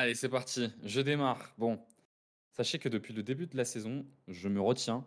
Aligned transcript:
Allez, 0.00 0.14
c'est 0.14 0.28
parti. 0.28 0.70
Je 0.84 1.00
démarre. 1.00 1.52
Bon, 1.58 1.78
sachez 2.52 2.78
que 2.78 2.88
depuis 2.88 3.12
le 3.14 3.22
début 3.22 3.46
de 3.46 3.56
la 3.56 3.64
saison, 3.64 4.04
je 4.28 4.48
me 4.48 4.60
retiens 4.60 5.04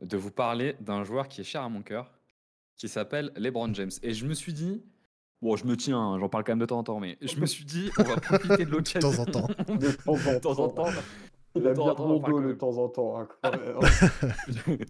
de 0.00 0.16
vous 0.16 0.30
parler 0.30 0.76
d'un 0.80 1.02
joueur 1.04 1.26
qui 1.28 1.40
est 1.40 1.44
cher 1.44 1.62
à 1.62 1.68
mon 1.68 1.82
cœur, 1.82 2.12
qui 2.76 2.88
s'appelle 2.88 3.32
LeBron 3.36 3.74
James. 3.74 3.90
Et 4.02 4.14
je 4.14 4.26
me 4.26 4.34
suis 4.34 4.52
dit, 4.52 4.82
bon, 5.42 5.56
je 5.56 5.64
me 5.66 5.76
tiens, 5.76 5.98
hein, 5.98 6.18
j'en 6.20 6.28
parle 6.28 6.44
quand 6.44 6.52
même 6.52 6.60
de 6.60 6.66
temps 6.66 6.78
en 6.78 6.84
temps, 6.84 7.00
mais 7.00 7.18
je 7.20 7.36
me 7.40 7.46
suis 7.46 7.64
dit, 7.64 7.90
on 7.98 8.04
va 8.04 8.16
profiter 8.20 8.64
de 8.64 8.70
l'occasion. 8.70 9.10
De 9.10 9.16
temps 9.16 9.22
en 9.22 9.26
temps. 9.26 9.48
De 9.74 9.90
temps 9.90 10.12
en 10.12 10.34
De 10.34 10.38
temps 10.38 10.50
en 10.58 10.68
temps. 10.68 10.84
temps. 10.84 10.90
Il 11.56 11.66
a 11.66 11.72
bien 11.72 11.94
quand 11.96 12.20
dos 12.20 12.40
de 12.42 12.52
temps 12.52 12.76
en 12.78 12.88
temps. 12.88 13.18
hein, 13.18 13.28
quand 13.42 13.50
même. 13.50 13.76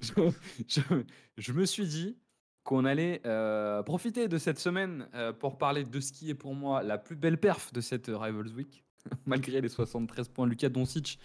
je, 0.02 0.30
je- 0.68 1.04
je 1.38 1.52
me 1.54 1.64
suis 1.64 1.86
dit 1.86 2.18
qu'on 2.64 2.84
allait 2.84 3.22
euh, 3.24 3.82
profiter 3.82 4.28
de 4.28 4.36
cette 4.36 4.58
semaine 4.58 5.08
euh, 5.14 5.32
pour 5.32 5.56
parler 5.56 5.84
de 5.84 6.00
ce 6.00 6.12
qui 6.12 6.28
est 6.28 6.34
pour 6.34 6.54
moi 6.54 6.82
la 6.82 6.98
plus 6.98 7.16
belle 7.16 7.38
perf 7.40 7.72
de 7.72 7.80
cette 7.80 8.08
Rivals 8.12 8.52
Week, 8.54 8.84
malgré 9.26 9.60
les 9.60 9.68
73 9.68 10.28
points 10.28 10.46
Luka 10.46 10.68
Doncic, 10.68 11.18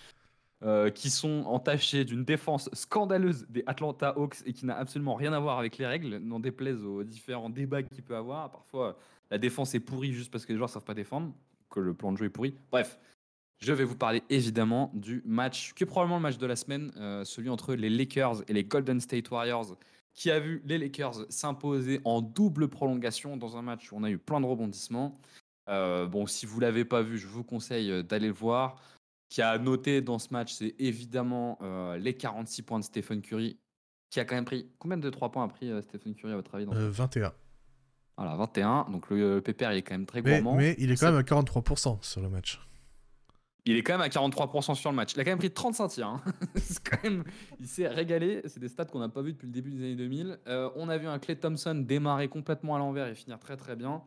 euh, 0.63 0.89
qui 0.89 1.09
sont 1.09 1.43
entachés 1.47 2.05
d'une 2.05 2.23
défense 2.23 2.69
scandaleuse 2.73 3.45
des 3.49 3.63
Atlanta 3.67 4.13
Hawks 4.17 4.37
et 4.45 4.53
qui 4.53 4.65
n'a 4.65 4.77
absolument 4.77 5.15
rien 5.15 5.33
à 5.33 5.39
voir 5.39 5.59
avec 5.59 5.77
les 5.77 5.85
règles, 5.85 6.17
n'en 6.17 6.39
déplaise 6.39 6.83
aux 6.83 7.03
différents 7.03 7.49
débats 7.49 7.83
qu'il 7.83 8.01
peut 8.03 8.15
avoir. 8.15 8.51
Parfois, 8.51 8.97
la 9.29 9.37
défense 9.37 9.75
est 9.75 9.79
pourrie 9.79 10.13
juste 10.13 10.31
parce 10.31 10.45
que 10.45 10.53
les 10.53 10.57
joueurs 10.57 10.69
ne 10.69 10.73
savent 10.73 10.85
pas 10.85 10.93
défendre, 10.93 11.33
que 11.69 11.79
le 11.79 11.93
plan 11.93 12.11
de 12.11 12.17
jeu 12.17 12.25
est 12.25 12.29
pourri. 12.29 12.55
Bref, 12.71 12.97
je 13.59 13.73
vais 13.73 13.83
vous 13.83 13.95
parler 13.95 14.23
évidemment 14.29 14.91
du 14.93 15.21
match, 15.25 15.73
qui 15.73 15.83
est 15.83 15.87
probablement 15.87 16.17
le 16.17 16.23
match 16.23 16.37
de 16.37 16.45
la 16.45 16.55
semaine, 16.55 16.91
euh, 16.97 17.23
celui 17.25 17.49
entre 17.49 17.73
les 17.73 17.89
Lakers 17.89 18.43
et 18.47 18.53
les 18.53 18.63
Golden 18.63 18.99
State 18.99 19.29
Warriors, 19.31 19.77
qui 20.13 20.31
a 20.31 20.39
vu 20.39 20.61
les 20.65 20.77
Lakers 20.77 21.25
s'imposer 21.29 21.99
en 22.05 22.21
double 22.21 22.69
prolongation 22.69 23.37
dans 23.37 23.57
un 23.57 23.61
match 23.61 23.91
où 23.91 23.97
on 23.97 24.03
a 24.03 24.09
eu 24.09 24.17
plein 24.17 24.39
de 24.41 24.45
rebondissements. 24.45 25.19
Euh, 25.69 26.05
bon, 26.05 26.27
si 26.27 26.45
vous 26.45 26.59
l'avez 26.59 26.85
pas 26.85 27.01
vu, 27.01 27.17
je 27.17 27.27
vous 27.27 27.43
conseille 27.43 27.91
euh, 27.91 28.03
d'aller 28.03 28.27
le 28.27 28.33
voir. 28.33 28.75
Qui 29.29 29.41
a 29.41 29.57
noté 29.57 30.01
dans 30.01 30.19
ce 30.19 30.27
match, 30.31 30.53
c'est 30.53 30.75
évidemment 30.77 31.57
euh, 31.61 31.97
les 31.97 32.13
46 32.15 32.61
points 32.61 32.79
de 32.79 32.83
Stephen 32.83 33.21
Curry, 33.21 33.57
qui 34.11 34.19
a 34.19 34.25
quand 34.25 34.35
même 34.35 34.45
pris. 34.45 34.69
Combien 34.77 34.97
de 34.97 35.09
3 35.09 35.31
points 35.31 35.43
a 35.45 35.47
pris 35.47 35.71
euh, 35.71 35.81
Stephen 35.81 36.13
Curry 36.13 36.33
à 36.33 36.35
votre 36.35 36.53
avis 36.53 36.65
dans 36.65 36.73
ce 36.73 36.77
Euh, 36.77 36.89
21. 36.89 37.33
Voilà, 38.17 38.35
21. 38.35 38.85
Donc 38.91 39.09
le, 39.09 39.35
le 39.35 39.41
pépère, 39.41 39.73
il 39.73 39.77
est 39.79 39.81
quand 39.81 39.95
même 39.95 40.05
très 40.05 40.21
Mais, 40.21 40.35
gourmand. 40.41 40.55
mais 40.55 40.75
il 40.77 40.91
est 40.91 40.95
quand 40.95 41.07
même 41.11 41.15
à 41.17 41.23
43% 41.23 42.03
sur 42.03 42.21
le 42.21 42.29
match. 42.29 42.61
Il 43.65 43.75
est 43.77 43.81
quand 43.81 43.93
même 43.93 44.01
à 44.01 44.07
43% 44.09 44.75
sur 44.75 44.91
le 44.91 44.95
match. 44.95 45.13
Il 45.15 45.19
a 45.19 45.23
quand 45.23 45.31
même 45.31 45.39
pris 45.39 45.49
35 45.51 45.87
tirs. 45.87 46.07
hein. 46.07 46.21
C'est 46.55 46.87
quand 46.87 47.03
même... 47.03 47.23
Il 47.59 47.67
s'est 47.67 47.87
régalé. 47.87 48.43
C'est 48.45 48.59
des 48.59 48.69
stats 48.69 48.85
qu'on 48.85 48.99
n'a 48.99 49.09
pas 49.09 49.23
vu 49.23 49.33
depuis 49.33 49.47
le 49.47 49.51
début 49.53 49.71
des 49.71 49.79
années 49.79 49.95
2000. 49.95 50.37
Euh, 50.45 50.69
on 50.75 50.87
a 50.87 50.97
vu 50.99 51.07
un 51.07 51.17
Clay 51.17 51.35
Thompson 51.35 51.73
démarrer 51.73 52.27
complètement 52.29 52.75
à 52.75 52.77
l'envers 52.77 53.07
et 53.07 53.15
finir 53.15 53.39
très 53.39 53.57
très 53.57 53.75
bien. 53.75 54.03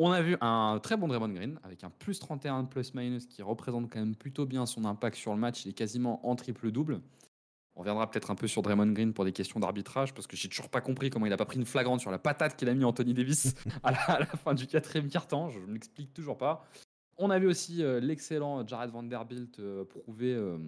On 0.00 0.12
a 0.12 0.22
vu 0.22 0.36
un 0.40 0.78
très 0.80 0.96
bon 0.96 1.08
Draymond 1.08 1.30
Green 1.30 1.58
avec 1.64 1.82
un 1.82 1.90
plus 1.90 2.20
31 2.20 2.62
de 2.62 2.68
plus-minus 2.68 3.26
qui 3.26 3.42
représente 3.42 3.90
quand 3.90 3.98
même 3.98 4.14
plutôt 4.14 4.46
bien 4.46 4.64
son 4.64 4.84
impact 4.84 5.16
sur 5.16 5.34
le 5.34 5.40
match. 5.40 5.64
Il 5.64 5.70
est 5.70 5.74
quasiment 5.74 6.24
en 6.28 6.36
triple-double. 6.36 7.00
On 7.74 7.80
reviendra 7.80 8.08
peut-être 8.08 8.30
un 8.30 8.36
peu 8.36 8.46
sur 8.46 8.62
Draymond 8.62 8.92
Green 8.92 9.12
pour 9.12 9.24
des 9.24 9.32
questions 9.32 9.58
d'arbitrage 9.58 10.14
parce 10.14 10.28
que 10.28 10.36
j'ai 10.36 10.48
toujours 10.48 10.68
pas 10.68 10.80
compris 10.80 11.10
comment 11.10 11.26
il 11.26 11.32
a 11.32 11.36
pas 11.36 11.46
pris 11.46 11.58
une 11.58 11.66
flagrante 11.66 12.00
sur 12.00 12.12
la 12.12 12.20
patate 12.20 12.54
qu'il 12.54 12.68
a 12.68 12.74
mis 12.74 12.84
Anthony 12.84 13.12
Davis 13.12 13.56
à 13.82 13.90
la, 13.90 13.98
à 13.98 14.18
la 14.20 14.26
fin 14.26 14.54
du 14.54 14.68
quatrième 14.68 15.08
quart-temps. 15.08 15.50
Je 15.50 15.58
ne 15.58 15.66
m'explique 15.66 16.14
toujours 16.14 16.38
pas. 16.38 16.64
On 17.16 17.30
a 17.30 17.40
vu 17.40 17.48
aussi 17.48 17.82
euh, 17.82 17.98
l'excellent 17.98 18.64
Jared 18.64 18.90
Vanderbilt 18.90 19.58
euh, 19.58 19.84
prouver. 19.84 20.32
euh, 20.32 20.58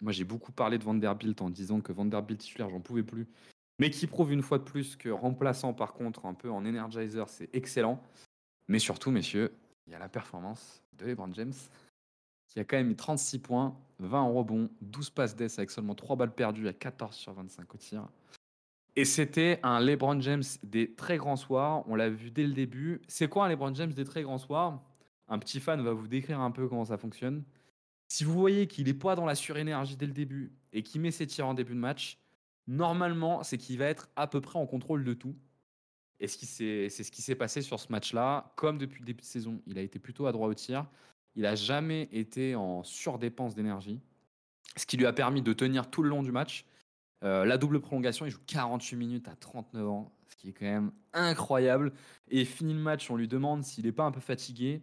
moi, 0.00 0.10
j'ai 0.10 0.24
beaucoup 0.24 0.50
parlé 0.50 0.78
de 0.78 0.82
Vanderbilt 0.82 1.40
en 1.42 1.50
disant 1.50 1.80
que 1.80 1.92
Vanderbilt 1.92 2.40
titulaire, 2.40 2.70
j'en 2.70 2.80
pouvais 2.80 3.04
plus. 3.04 3.28
Mais 3.78 3.90
qui 3.90 4.08
prouve 4.08 4.32
une 4.32 4.42
fois 4.42 4.58
de 4.58 4.64
plus 4.64 4.96
que 4.96 5.10
remplaçant, 5.10 5.74
par 5.74 5.94
contre, 5.94 6.26
un 6.26 6.34
peu 6.34 6.50
en 6.50 6.64
energizer, 6.64 7.28
c'est 7.28 7.54
excellent. 7.54 8.02
Mais 8.70 8.78
surtout, 8.78 9.10
messieurs, 9.10 9.52
il 9.88 9.92
y 9.92 9.96
a 9.96 9.98
la 9.98 10.08
performance 10.08 10.84
de 10.96 11.04
LeBron 11.04 11.34
James 11.34 11.52
qui 12.46 12.60
a 12.60 12.64
quand 12.64 12.76
même 12.76 12.86
mis 12.86 12.94
36 12.94 13.40
points, 13.40 13.76
20 13.98 14.20
en 14.20 14.32
rebond, 14.32 14.70
12 14.80 15.10
passes 15.10 15.34
d'ess 15.34 15.58
avec 15.58 15.72
seulement 15.72 15.96
3 15.96 16.14
balles 16.14 16.32
perdues 16.32 16.68
à 16.68 16.72
14 16.72 17.16
sur 17.16 17.32
25 17.32 17.74
au 17.74 17.78
tir. 17.78 18.06
Et 18.94 19.04
c'était 19.04 19.58
un 19.64 19.80
LeBron 19.80 20.20
James 20.20 20.44
des 20.62 20.94
très 20.94 21.16
grands 21.16 21.34
soirs. 21.34 21.82
On 21.88 21.96
l'a 21.96 22.10
vu 22.10 22.30
dès 22.30 22.46
le 22.46 22.52
début. 22.52 23.02
C'est 23.08 23.28
quoi 23.28 23.46
un 23.46 23.48
LeBron 23.48 23.74
James 23.74 23.92
des 23.92 24.04
très 24.04 24.22
grands 24.22 24.38
soirs? 24.38 24.80
Un 25.26 25.40
petit 25.40 25.58
fan 25.58 25.82
va 25.82 25.92
vous 25.92 26.06
décrire 26.06 26.38
un 26.38 26.52
peu 26.52 26.68
comment 26.68 26.84
ça 26.84 26.96
fonctionne. 26.96 27.42
Si 28.06 28.22
vous 28.22 28.34
voyez 28.34 28.68
qu'il 28.68 28.86
n'est 28.86 28.94
pas 28.94 29.16
dans 29.16 29.26
la 29.26 29.34
surénergie 29.34 29.96
dès 29.96 30.06
le 30.06 30.12
début 30.12 30.52
et 30.72 30.84
qu'il 30.84 31.00
met 31.00 31.10
ses 31.10 31.26
tirs 31.26 31.48
en 31.48 31.54
début 31.54 31.74
de 31.74 31.80
match, 31.80 32.20
normalement, 32.68 33.42
c'est 33.42 33.58
qu'il 33.58 33.78
va 33.78 33.86
être 33.86 34.08
à 34.14 34.28
peu 34.28 34.40
près 34.40 34.60
en 34.60 34.66
contrôle 34.66 35.02
de 35.02 35.14
tout. 35.14 35.34
Et 36.20 36.28
c'est 36.28 36.90
ce 36.90 37.10
qui 37.10 37.22
s'est 37.22 37.34
passé 37.34 37.62
sur 37.62 37.80
ce 37.80 37.90
match-là. 37.90 38.52
Comme 38.56 38.76
depuis 38.76 39.00
le 39.00 39.06
début 39.06 39.22
de 39.22 39.26
saison, 39.26 39.60
il 39.66 39.78
a 39.78 39.82
été 39.82 39.98
plutôt 39.98 40.26
à 40.26 40.32
droit 40.32 40.48
au 40.48 40.54
tir. 40.54 40.86
Il 41.34 41.42
n'a 41.42 41.54
jamais 41.54 42.08
été 42.12 42.54
en 42.54 42.82
surdépense 42.82 43.54
d'énergie, 43.54 44.00
ce 44.76 44.84
qui 44.84 44.98
lui 44.98 45.06
a 45.06 45.12
permis 45.12 45.40
de 45.40 45.52
tenir 45.52 45.88
tout 45.88 46.02
le 46.02 46.10
long 46.10 46.22
du 46.22 46.30
match. 46.30 46.66
Euh, 47.24 47.44
la 47.44 47.56
double 47.56 47.80
prolongation, 47.80 48.26
il 48.26 48.30
joue 48.30 48.40
48 48.46 48.96
minutes 48.96 49.28
à 49.28 49.34
39 49.36 49.88
ans, 49.88 50.12
ce 50.28 50.36
qui 50.36 50.50
est 50.50 50.52
quand 50.52 50.66
même 50.66 50.92
incroyable. 51.14 51.92
Et 52.28 52.44
fini 52.44 52.74
le 52.74 52.80
match, 52.80 53.10
on 53.10 53.16
lui 53.16 53.28
demande 53.28 53.64
s'il 53.64 53.84
n'est 53.86 53.92
pas 53.92 54.04
un 54.04 54.10
peu 54.10 54.20
fatigué. 54.20 54.82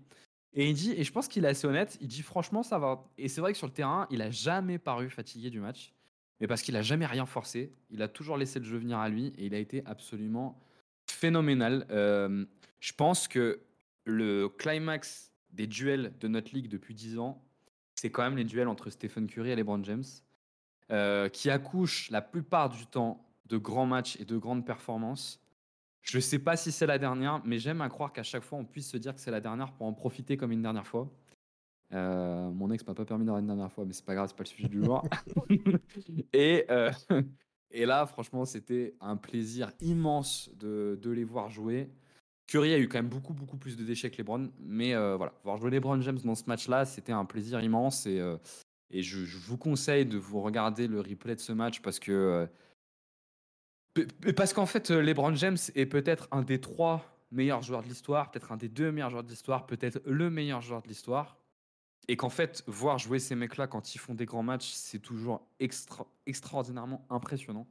Et 0.54 0.70
il 0.70 0.74
dit, 0.74 0.92
et 0.94 1.04
je 1.04 1.12
pense 1.12 1.28
qu'il 1.28 1.46
est 1.46 1.50
assez 1.50 1.68
honnête, 1.68 1.98
il 2.02 2.08
dit 2.08 2.24
franchement 2.24 2.64
ça 2.64 2.80
va. 2.80 3.04
Et 3.18 3.28
c'est 3.28 3.42
vrai 3.42 3.52
que 3.52 3.58
sur 3.58 3.68
le 3.68 3.74
terrain, 3.74 4.08
il 4.10 4.24
a 4.24 4.32
jamais 4.32 4.80
paru 4.80 5.10
fatigué 5.10 5.52
du 5.52 5.60
match, 5.60 5.94
mais 6.40 6.48
parce 6.48 6.64
qu'il 6.64 6.76
a 6.76 6.82
jamais 6.82 7.06
rien 7.06 7.28
forcé. 7.28 7.72
Il 7.92 8.02
a 8.02 8.08
toujours 8.08 8.38
laissé 8.38 8.58
le 8.58 8.66
jeu 8.66 8.78
venir 8.78 8.98
à 8.98 9.10
lui 9.10 9.28
et 9.38 9.46
il 9.46 9.54
a 9.54 9.60
été 9.60 9.84
absolument 9.86 10.60
phénoménal. 11.12 11.86
Euh, 11.92 12.46
je 12.80 12.94
pense 12.94 13.28
que 13.28 13.62
le 14.06 14.48
climax 14.48 15.32
des 15.52 15.68
duels 15.68 16.14
de 16.20 16.28
notre 16.28 16.54
ligue 16.54 16.68
depuis 16.68 16.94
10 16.94 17.20
ans, 17.20 17.44
c'est 17.96 18.12
quand 18.12 18.24
même 18.24 18.38
les 18.38 18.44
duels 18.44 18.68
entre 18.68 18.90
Stephen 18.90 19.28
Curry 19.28 19.52
et 19.52 19.56
LeBron 19.56 19.84
James, 19.84 20.04
euh, 20.92 21.30
qui 21.30 21.50
accouchent 21.50 22.10
la 22.12 22.22
plupart 22.22 22.70
du 22.70 22.86
temps 22.86 23.26
de 23.46 23.58
grands 23.58 23.86
matchs 23.86 24.20
et 24.20 24.26
de 24.26 24.38
grandes 24.38 24.66
performances. 24.66 25.42
Je 26.02 26.18
ne 26.18 26.22
sais 26.22 26.40
pas 26.40 26.56
si 26.56 26.72
c'est 26.72 26.86
la 26.86 26.98
dernière, 26.98 27.42
mais 27.44 27.60
j'aime 27.60 27.82
à 27.82 27.90
croire 27.90 28.14
qu'à 28.14 28.24
chaque 28.24 28.44
fois 28.44 28.60
on 28.60 28.66
puisse 28.66 28.90
se 28.90 28.98
dire 28.98 29.14
que 29.14 29.20
c'est 29.20 29.32
la 29.32 29.42
dernière 29.42 29.74
pour 29.74 29.88
en 29.88 29.94
profiter 29.94 30.38
comme 30.38 30.52
une 30.52 30.62
dernière 30.62 30.88
fois. 30.88 31.12
Euh, 31.94 32.50
mon 32.52 32.70
ex 32.72 32.86
m'a 32.86 32.94
pas 32.94 33.06
permis 33.06 33.26
d'avoir 33.26 33.40
une 33.40 33.48
dernière 33.48 33.72
fois, 33.72 33.86
mais 33.86 33.94
c'est 33.94 34.06
pas 34.06 34.16
grave, 34.16 34.28
c'est 34.30 34.36
pas 34.36 34.44
le 34.44 34.50
sujet 34.50 34.68
du 34.68 34.84
jour. 34.84 35.04
et, 36.34 36.66
euh, 36.70 36.92
et 37.72 37.86
là, 37.86 38.06
franchement, 38.06 38.46
c'était 38.46 38.96
un 39.02 39.18
plaisir 39.18 39.72
immense 39.82 40.50
de, 40.56 41.00
les 41.04 41.24
voir 41.24 41.50
jouer. 41.50 41.90
Curry 42.48 42.74
a 42.74 42.80
eu 42.80 42.88
quand 42.88 43.00
même 43.00 43.10
beaucoup, 43.10 43.34
beaucoup 43.34 43.58
plus 43.58 43.76
de 43.76 43.84
déchets 43.84 44.10
que 44.10 44.18
LeBron, 44.18 44.50
mais 44.60 44.96
euh, 44.96 45.18
voilà, 45.18 45.34
voir 45.44 45.58
jouer 45.58 45.70
LeBron 45.72 46.00
James 46.02 46.20
dans 46.24 46.36
ce 46.36 46.46
match-là, 46.48 46.86
c'était 46.86 47.12
un 47.12 47.26
plaisir 47.26 47.62
immense 47.62 48.06
et, 48.06 48.20
euh, 48.20 48.38
je, 48.90 49.18
vous 49.38 49.58
conseille 49.58 50.06
de 50.06 50.18
vous 50.18 50.42
regarder 50.42 50.88
le 50.88 51.02
replay 51.02 51.36
de 51.36 51.42
ce 51.42 51.52
match 51.52 51.82
parce 51.82 52.00
que 52.00 52.48
euh, 53.98 54.06
Parce 54.36 54.54
qu'en 54.54 54.66
fait, 54.66 54.90
LeBron 54.92 55.36
James 55.36 55.58
est 55.76 55.88
peut-être 55.88 56.30
un 56.32 56.42
des 56.42 56.62
trois 56.62 57.04
meilleurs 57.32 57.64
joueurs 57.64 57.84
de 57.84 57.90
l'histoire, 57.90 58.32
peut-être 58.32 58.54
un 58.54 58.58
des 58.58 58.70
deux 58.70 58.94
meilleurs 58.94 59.10
joueurs 59.10 59.24
de 59.24 59.30
l'histoire, 59.30 59.68
peut-être 59.68 60.00
le 60.06 60.30
meilleur 60.30 60.62
joueur 60.62 60.82
de 60.82 60.88
l'histoire. 60.88 61.37
Et 62.08 62.16
qu'en 62.16 62.30
fait, 62.30 62.64
voir 62.68 62.98
jouer 62.98 63.20
ces 63.20 63.36
mecs-là 63.36 63.68
quand 63.68 63.94
ils 63.96 63.98
font 63.98 64.14
des 64.14 64.26
grands 64.26 64.44
matchs, 64.44 64.72
c'est 64.72 65.00
toujours 65.00 65.46
extra- 65.60 66.08
extraordinairement 66.26 67.06
impressionnant. 67.10 67.68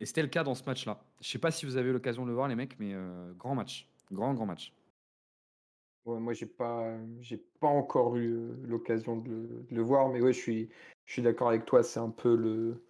Et 0.00 0.06
c'était 0.06 0.22
le 0.22 0.28
cas 0.28 0.42
dans 0.42 0.54
ce 0.54 0.64
match-là. 0.64 1.02
Je 1.20 1.28
sais 1.28 1.38
pas 1.38 1.50
si 1.50 1.66
vous 1.66 1.76
avez 1.76 1.90
eu 1.90 1.92
l'occasion 1.92 2.24
de 2.24 2.28
le 2.28 2.34
voir, 2.34 2.48
les 2.48 2.56
mecs, 2.56 2.78
mais 2.78 2.92
euh, 2.94 3.32
grand 3.34 3.54
match. 3.54 3.88
Grand, 4.10 4.34
grand 4.34 4.46
match. 4.46 4.72
Moi, 6.06 6.34
j'ai 6.34 6.46
pas, 6.46 6.98
pas 7.60 7.68
encore 7.68 8.16
eu 8.16 8.32
euh, 8.32 8.56
l'occasion 8.66 9.16
de 9.16 9.64
le 9.70 9.82
voir, 9.82 10.10
mais 10.10 10.20
ouais, 10.20 10.34
je 10.34 10.38
suis, 10.38 10.68
je 11.06 11.12
suis 11.12 11.22
d'accord 11.22 11.48
avec 11.48 11.64
toi. 11.64 11.82
C'est 11.82 12.00
un 12.00 12.10
peu 12.10 12.36
le, 12.36 12.84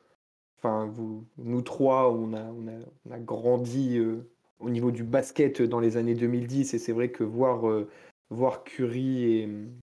enfin, 0.59 0.87
vous, 0.87 1.25
nous 1.39 1.63
trois, 1.63 2.13
on 2.13 2.33
a, 2.33 2.43
on 2.43 2.67
a, 2.67 2.81
on 3.07 3.11
a 3.13 3.19
grandi 3.21 3.99
euh, 3.99 4.29
au 4.59 4.71
niveau 4.71 4.91
du 4.91 5.05
basket 5.05 5.63
dans 5.63 5.79
les 5.79 5.97
années 5.97 6.15
2010, 6.15 6.75
et 6.75 6.79
c'est 6.79 6.93
vrai 6.93 7.11
que 7.11 7.23
voir, 7.23 7.69
euh, 7.69 7.89
voir 8.31 8.65
Curry 8.65 9.25
et, 9.25 9.49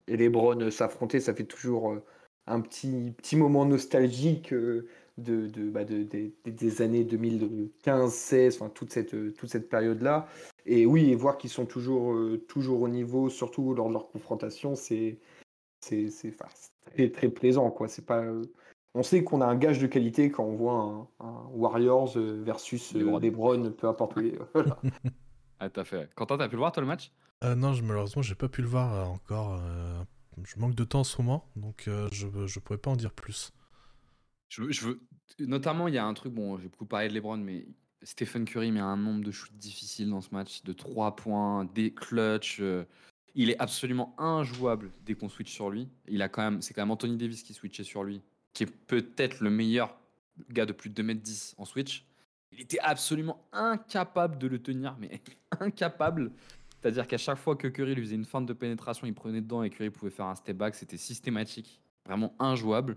et 0.09 0.17
LeBron 0.17 0.71
s'affronter, 0.71 1.21
ça 1.21 1.35
fait 1.35 1.45
toujours 1.45 1.93
euh, 1.93 2.03
un 2.47 2.61
petit, 2.61 3.13
petit 3.17 3.37
moment 3.37 3.65
nostalgique 3.65 4.53
euh, 4.53 4.89
de, 5.19 5.47
de, 5.49 5.69
bah, 5.69 5.85
de- 5.85 6.03
des- 6.03 6.35
des- 6.45 6.51
des 6.53 6.83
années 6.83 7.05
2015-16, 7.05 8.57
enfin, 8.57 8.69
toute 8.71 8.93
cette, 8.93 9.15
euh, 9.15 9.33
toute 9.37 9.51
cette 9.51 9.69
période-là. 9.69 10.29
Et 10.67 10.87
oui, 10.87 11.11
et 11.11 11.15
voir 11.15 11.39
qu'ils 11.39 11.51
sont 11.51 11.67
toujours, 11.67 12.15
toujours 12.47 12.83
au 12.83 12.89
niveau, 12.89 13.29
surtout 13.31 13.75
lors 13.75 13.89
de 13.89 13.93
leur 13.95 14.11
confrontation, 14.11 14.75
c'est 14.75 15.19
enfin, 15.87 16.49
très, 16.93 17.11
très 17.11 17.29
plaisant. 17.29 17.71
Quoi. 17.71 17.87
Pas, 18.07 18.25
on 18.95 19.03
sait 19.03 19.25
qu'on 19.25 19.41
a 19.41 19.47
un 19.47 19.57
gage 19.57 19.79
de 19.81 19.87
qualité 19.87 20.31
quand 20.31 20.45
on 20.45 20.55
voit 20.57 20.75
un, 20.75 21.09
un 21.27 21.49
Warriors 21.55 22.19
versus 22.19 22.95
LeBron. 22.95 23.19
LeBron, 23.19 23.71
peu 23.73 23.87
importe. 23.87 24.19
Voilà. 24.55 24.79
Ah, 25.61 25.71
t'as 25.71 25.85
fait. 25.85 26.09
Quentin, 26.15 26.39
t'as 26.39 26.49
pu 26.49 26.55
le 26.55 26.59
voir, 26.59 26.73
toi, 26.73 26.83
le 26.83 26.87
match? 26.87 27.11
Euh, 27.45 27.55
non, 27.55 27.73
je- 27.73 27.83
malheureusement, 27.83 28.23
j'ai 28.23 28.35
pas 28.35 28.49
pu 28.49 28.63
le 28.63 28.69
voir 28.69 28.93
euh, 28.95 29.05
encore. 29.05 29.61
euh, 29.63 30.03
je 30.45 30.59
manque 30.59 30.75
de 30.75 30.85
temps 30.85 31.01
en 31.01 31.05
ce 31.05 31.21
moment, 31.21 31.49
donc 31.57 31.85
euh, 31.89 32.09
je, 32.13 32.27
je 32.47 32.59
pourrais 32.61 32.79
pas 32.79 32.91
en 32.91 32.97
dire 32.97 33.13
plus. 33.13 33.53
je 34.49 34.71
je 34.71 34.87
veux- 34.87 35.01
Notamment, 35.41 35.89
il 35.89 35.95
y 35.95 35.99
a 35.99 36.05
un 36.07 36.15
truc, 36.15 36.33
bon, 36.33 36.59
j'ai 36.59 36.69
beaucoup 36.69 36.87
parlé 36.87 37.09
de 37.09 37.15
LeBron, 37.15 37.37
mais 37.37 37.67
Stephen 38.03 38.45
Curry 38.45 38.73
met 38.73 38.81
un 38.81 38.97
nombre 38.97 39.23
de 39.23 39.31
shoots 39.31 39.53
difficiles 39.57 40.09
dans 40.11 40.21
ce 40.21 40.31
match, 40.33 40.63
de 40.65 40.73
3 40.73 41.15
points, 41.17 41.65
des 41.75 41.93
clutch. 41.93 42.59
euh, 42.61 42.85
Il 43.35 43.51
est 43.51 43.59
absolument 43.61 44.15
injouable 44.19 44.91
dès 45.05 45.15
qu'on 45.15 45.29
switch 45.29 45.53
sur 45.53 45.71
lui. 45.71 45.89
Il 46.09 46.23
a 46.23 46.29
quand 46.29 46.43
même, 46.43 46.63
c'est 46.63 46.73
quand 46.75 46.83
même 46.83 46.91
Anthony 46.91 47.17
Davis 47.17 47.43
qui 47.43 47.53
switchait 47.55 47.85
sur 47.85 48.03
lui, 48.05 48.23
qui 48.53 48.65
est 48.65 48.67
peut-être 48.87 49.41
le 49.41 49.51
meilleur 49.51 49.97
gars 50.51 50.67
de 50.67 50.73
plus 50.73 50.91
de 50.91 50.95
2m10 51.03 51.55
en 51.59 51.65
switch. 51.65 52.05
Il 52.53 52.61
était 52.61 52.79
absolument 52.81 53.45
incapable 53.53 54.39
de 54.39 54.47
le 54.49 54.61
tenir, 54.63 54.97
mais 54.99 55.21
incapable. 55.61 56.33
C'est-à-dire 56.81 57.07
qu'à 57.07 57.19
chaque 57.19 57.39
fois 57.39 57.57
que 57.57 57.69
Curry 57.69 57.95
lui 57.95 58.03
faisait 58.03 58.15
une 58.15 58.25
feinte 58.25 58.47
de 58.47 58.53
pénétration, 58.53 59.07
il 59.07 59.15
prenait 59.15 59.41
dedans 59.41 59.63
et 59.63 59.71
Curry 59.71 59.91
pouvait 59.91 60.11
faire 60.11 60.27
un 60.27 60.35
step 60.35 60.57
back. 60.57 60.75
C'était 60.75 60.97
systématique, 60.97 61.81
vraiment 62.05 62.35
injouable. 62.39 62.97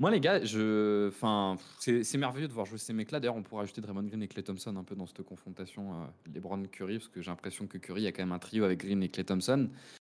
Moi, 0.00 0.12
les 0.12 0.20
gars, 0.20 0.44
je... 0.44 1.08
enfin, 1.08 1.56
c'est 1.80 2.16
merveilleux 2.16 2.46
de 2.46 2.52
voir 2.52 2.66
jouer 2.66 2.78
ces 2.78 2.92
mecs-là. 2.92 3.18
D'ailleurs, 3.18 3.36
on 3.36 3.42
pourrait 3.42 3.64
ajouter 3.64 3.80
Draymond 3.80 4.04
Green 4.04 4.22
et 4.22 4.28
Clay 4.28 4.44
Thompson 4.44 4.74
un 4.76 4.84
peu 4.84 4.94
dans 4.94 5.06
cette 5.06 5.22
confrontation 5.22 5.92
euh, 5.92 6.06
LeBron-Curry, 6.32 6.98
parce 6.98 7.08
que 7.08 7.20
j'ai 7.20 7.30
l'impression 7.30 7.66
que 7.66 7.78
Curry, 7.78 8.06
a 8.06 8.12
quand 8.12 8.22
même 8.22 8.32
un 8.32 8.38
trio 8.38 8.64
avec 8.64 8.78
Green 8.78 9.02
et 9.02 9.08
Clay 9.08 9.24
Thompson. 9.24 9.68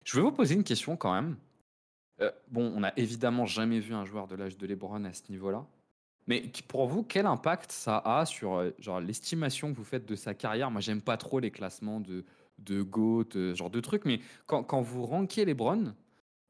Je 0.04 0.16
vais 0.16 0.22
vous 0.22 0.32
poser 0.32 0.54
une 0.54 0.64
question 0.64 0.96
quand 0.96 1.12
même. 1.12 1.36
Euh, 2.22 2.30
bon, 2.48 2.72
on 2.74 2.80
n'a 2.80 2.94
évidemment 2.96 3.44
jamais 3.44 3.78
vu 3.78 3.92
un 3.92 4.06
joueur 4.06 4.26
de 4.26 4.36
l'âge 4.36 4.56
de 4.56 4.66
LeBron 4.66 5.04
à 5.04 5.12
ce 5.12 5.30
niveau-là. 5.30 5.66
Mais 6.26 6.50
pour 6.66 6.86
vous, 6.86 7.02
quel 7.02 7.26
impact 7.26 7.70
ça 7.70 7.98
a 7.98 8.24
sur 8.24 8.54
euh, 8.54 9.00
l'estimation 9.00 9.70
que 9.70 9.76
vous 9.76 9.84
faites 9.84 10.06
de 10.06 10.16
sa 10.16 10.32
carrière? 10.32 10.70
Moi, 10.70 10.80
j'aime 10.80 11.02
pas 11.02 11.18
trop 11.18 11.40
les 11.40 11.50
classements 11.50 12.00
de, 12.00 12.24
de 12.58 12.82
GOAT, 12.82 13.36
euh, 13.36 13.54
genre 13.54 13.70
de 13.70 13.80
trucs, 13.80 14.04
mais 14.04 14.20
quand, 14.46 14.62
quand 14.62 14.80
vous 14.80 15.04
ranquez 15.04 15.44
LeBron, 15.44 15.94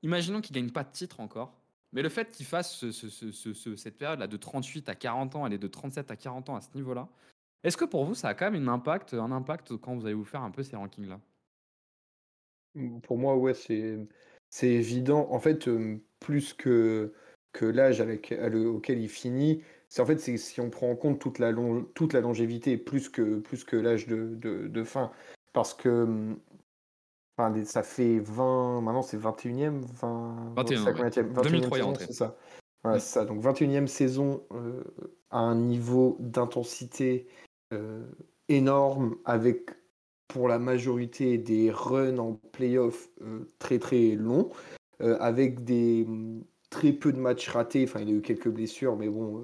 imaginons 0.02 0.40
qu'il 0.40 0.54
gagne 0.54 0.70
pas 0.70 0.84
de 0.84 0.92
titre 0.92 1.20
encore. 1.20 1.60
Mais 1.92 2.02
le 2.02 2.08
fait 2.08 2.30
qu'il 2.30 2.46
fasse 2.46 2.84
cette 2.90 3.98
période-là 3.98 4.26
de 4.26 4.36
38 4.36 4.88
à 4.88 4.94
40 4.94 5.36
ans, 5.36 5.46
elle 5.46 5.52
est 5.52 5.58
de 5.58 5.68
37 5.68 6.10
à 6.10 6.16
40 6.16 6.50
ans 6.50 6.56
à 6.56 6.60
ce 6.60 6.68
niveau-là, 6.74 7.08
est-ce 7.64 7.78
que 7.78 7.86
pour 7.86 8.04
vous, 8.04 8.14
ça 8.14 8.28
a 8.28 8.34
quand 8.34 8.50
même 8.50 8.68
un 8.68 8.72
impact, 8.72 9.14
un 9.14 9.32
impact 9.32 9.76
quand 9.78 9.96
vous 9.96 10.04
allez 10.04 10.14
vous 10.14 10.24
faire 10.24 10.42
un 10.42 10.50
peu 10.50 10.62
ces 10.62 10.76
rankings-là? 10.76 11.18
Pour 13.04 13.16
moi, 13.16 13.36
ouais, 13.36 13.54
c'est, 13.54 13.96
c'est 14.50 14.68
évident. 14.68 15.28
En 15.30 15.40
fait, 15.40 15.70
plus 16.20 16.52
que, 16.52 17.14
que 17.52 17.64
l'âge 17.64 18.02
auquel 18.02 19.00
il 19.00 19.08
finit, 19.08 19.62
c'est 19.88 20.02
en 20.02 20.06
fait, 20.06 20.18
si 20.18 20.60
on 20.60 20.68
prend 20.68 20.90
en 20.90 20.96
compte 20.96 21.20
toute 21.20 21.38
la, 21.38 21.54
toute 21.94 22.12
la 22.12 22.20
longévité, 22.20 22.76
plus 22.76 23.08
que, 23.08 23.38
plus 23.38 23.64
que 23.64 23.76
l'âge 23.76 24.06
de, 24.08 24.34
de, 24.34 24.84
fin. 24.84 25.10
Parce 25.54 25.72
que 25.72 26.36
ça 27.64 27.82
fait 27.82 28.18
20, 28.18 28.82
maintenant 28.82 29.02
c'est 29.02 29.16
21e, 29.16 29.80
20, 29.80 30.54
21, 30.56 31.42
2003 31.42 31.78
saison, 31.78 31.94
c'est 31.98 32.12
ça. 32.12 32.36
Ouais, 32.84 33.00
ça. 33.00 33.24
Donc 33.24 33.42
21e 33.42 33.86
saison 33.86 34.42
euh, 34.52 34.84
à 35.30 35.38
un 35.38 35.54
niveau 35.54 36.16
d'intensité 36.20 37.26
euh, 37.72 38.04
énorme 38.48 39.16
avec 39.24 39.70
pour 40.28 40.48
la 40.48 40.58
majorité 40.58 41.38
des 41.38 41.70
runs 41.70 42.18
en 42.18 42.34
playoff 42.52 43.08
euh, 43.22 43.48
très 43.58 43.78
très 43.78 44.16
longs, 44.16 44.50
avec 45.00 45.64
des 45.64 46.06
très 46.70 46.92
peu 46.92 47.12
de 47.12 47.18
matchs 47.18 47.48
ratés. 47.48 47.84
Enfin, 47.84 48.00
il 48.00 48.08
a 48.08 48.12
eu 48.12 48.22
quelques 48.22 48.48
blessures, 48.48 48.96
mais 48.96 49.08
bon, 49.08 49.42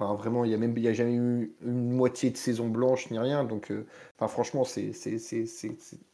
Enfin, 0.00 0.14
vraiment, 0.14 0.46
il 0.46 0.58
n'y 0.58 0.86
a, 0.86 0.90
a 0.90 0.92
jamais 0.94 1.14
eu 1.14 1.52
une 1.62 1.92
moitié 1.92 2.30
de 2.30 2.36
saison 2.38 2.70
blanche 2.70 3.10
ni 3.10 3.18
rien. 3.18 3.44
Donc, 3.44 3.70
euh, 3.70 3.84
enfin, 4.16 4.28
franchement, 4.28 4.64
c'est 4.64 4.92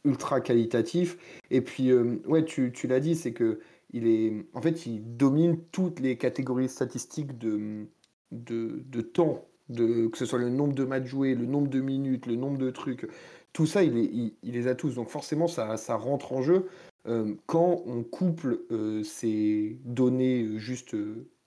ultra 0.03 0.41
qualitatif. 0.41 1.17
Et 1.51 1.61
puis, 1.61 1.91
euh, 1.91 2.21
ouais, 2.27 2.43
tu, 2.43 2.73
tu 2.73 2.87
l'as 2.87 2.99
dit, 2.99 3.15
c'est 3.15 3.31
que 3.31 3.61
il 3.93 4.05
est, 4.07 4.45
en 4.53 4.61
fait, 4.61 4.85
il 4.85 5.15
domine 5.15 5.57
toutes 5.71 6.01
les 6.01 6.17
catégories 6.17 6.67
statistiques 6.67 7.37
de, 7.37 7.85
de, 8.33 8.83
de 8.85 9.01
temps, 9.01 9.45
de, 9.69 10.07
que 10.07 10.17
ce 10.17 10.25
soit 10.25 10.39
le 10.39 10.49
nombre 10.49 10.73
de 10.73 10.83
matchs 10.83 11.05
joués, 11.05 11.33
le 11.33 11.45
nombre 11.45 11.69
de 11.69 11.79
minutes, 11.79 12.25
le 12.25 12.35
nombre 12.35 12.57
de 12.57 12.69
trucs. 12.69 13.07
Tout 13.53 13.65
ça, 13.65 13.83
il 13.83 14.33
les 14.43 14.67
a 14.67 14.75
tous. 14.75 14.95
Donc, 14.95 15.07
forcément, 15.07 15.47
ça, 15.47 15.77
ça 15.77 15.95
rentre 15.95 16.33
en 16.33 16.41
jeu. 16.41 16.67
Euh, 17.07 17.35
quand 17.45 17.83
on 17.85 18.03
couple 18.03 18.59
ces 19.05 19.77
données 19.85 20.57
juste 20.57 20.93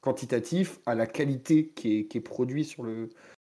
quantitatif 0.01 0.81
à 0.87 0.95
la 0.95 1.07
qualité 1.07 1.69
qui 1.69 1.99
est, 1.99 2.07
qui 2.07 2.19
est 2.19 2.23
produite 2.23 2.67
sur 2.67 2.83
le, 2.83 3.11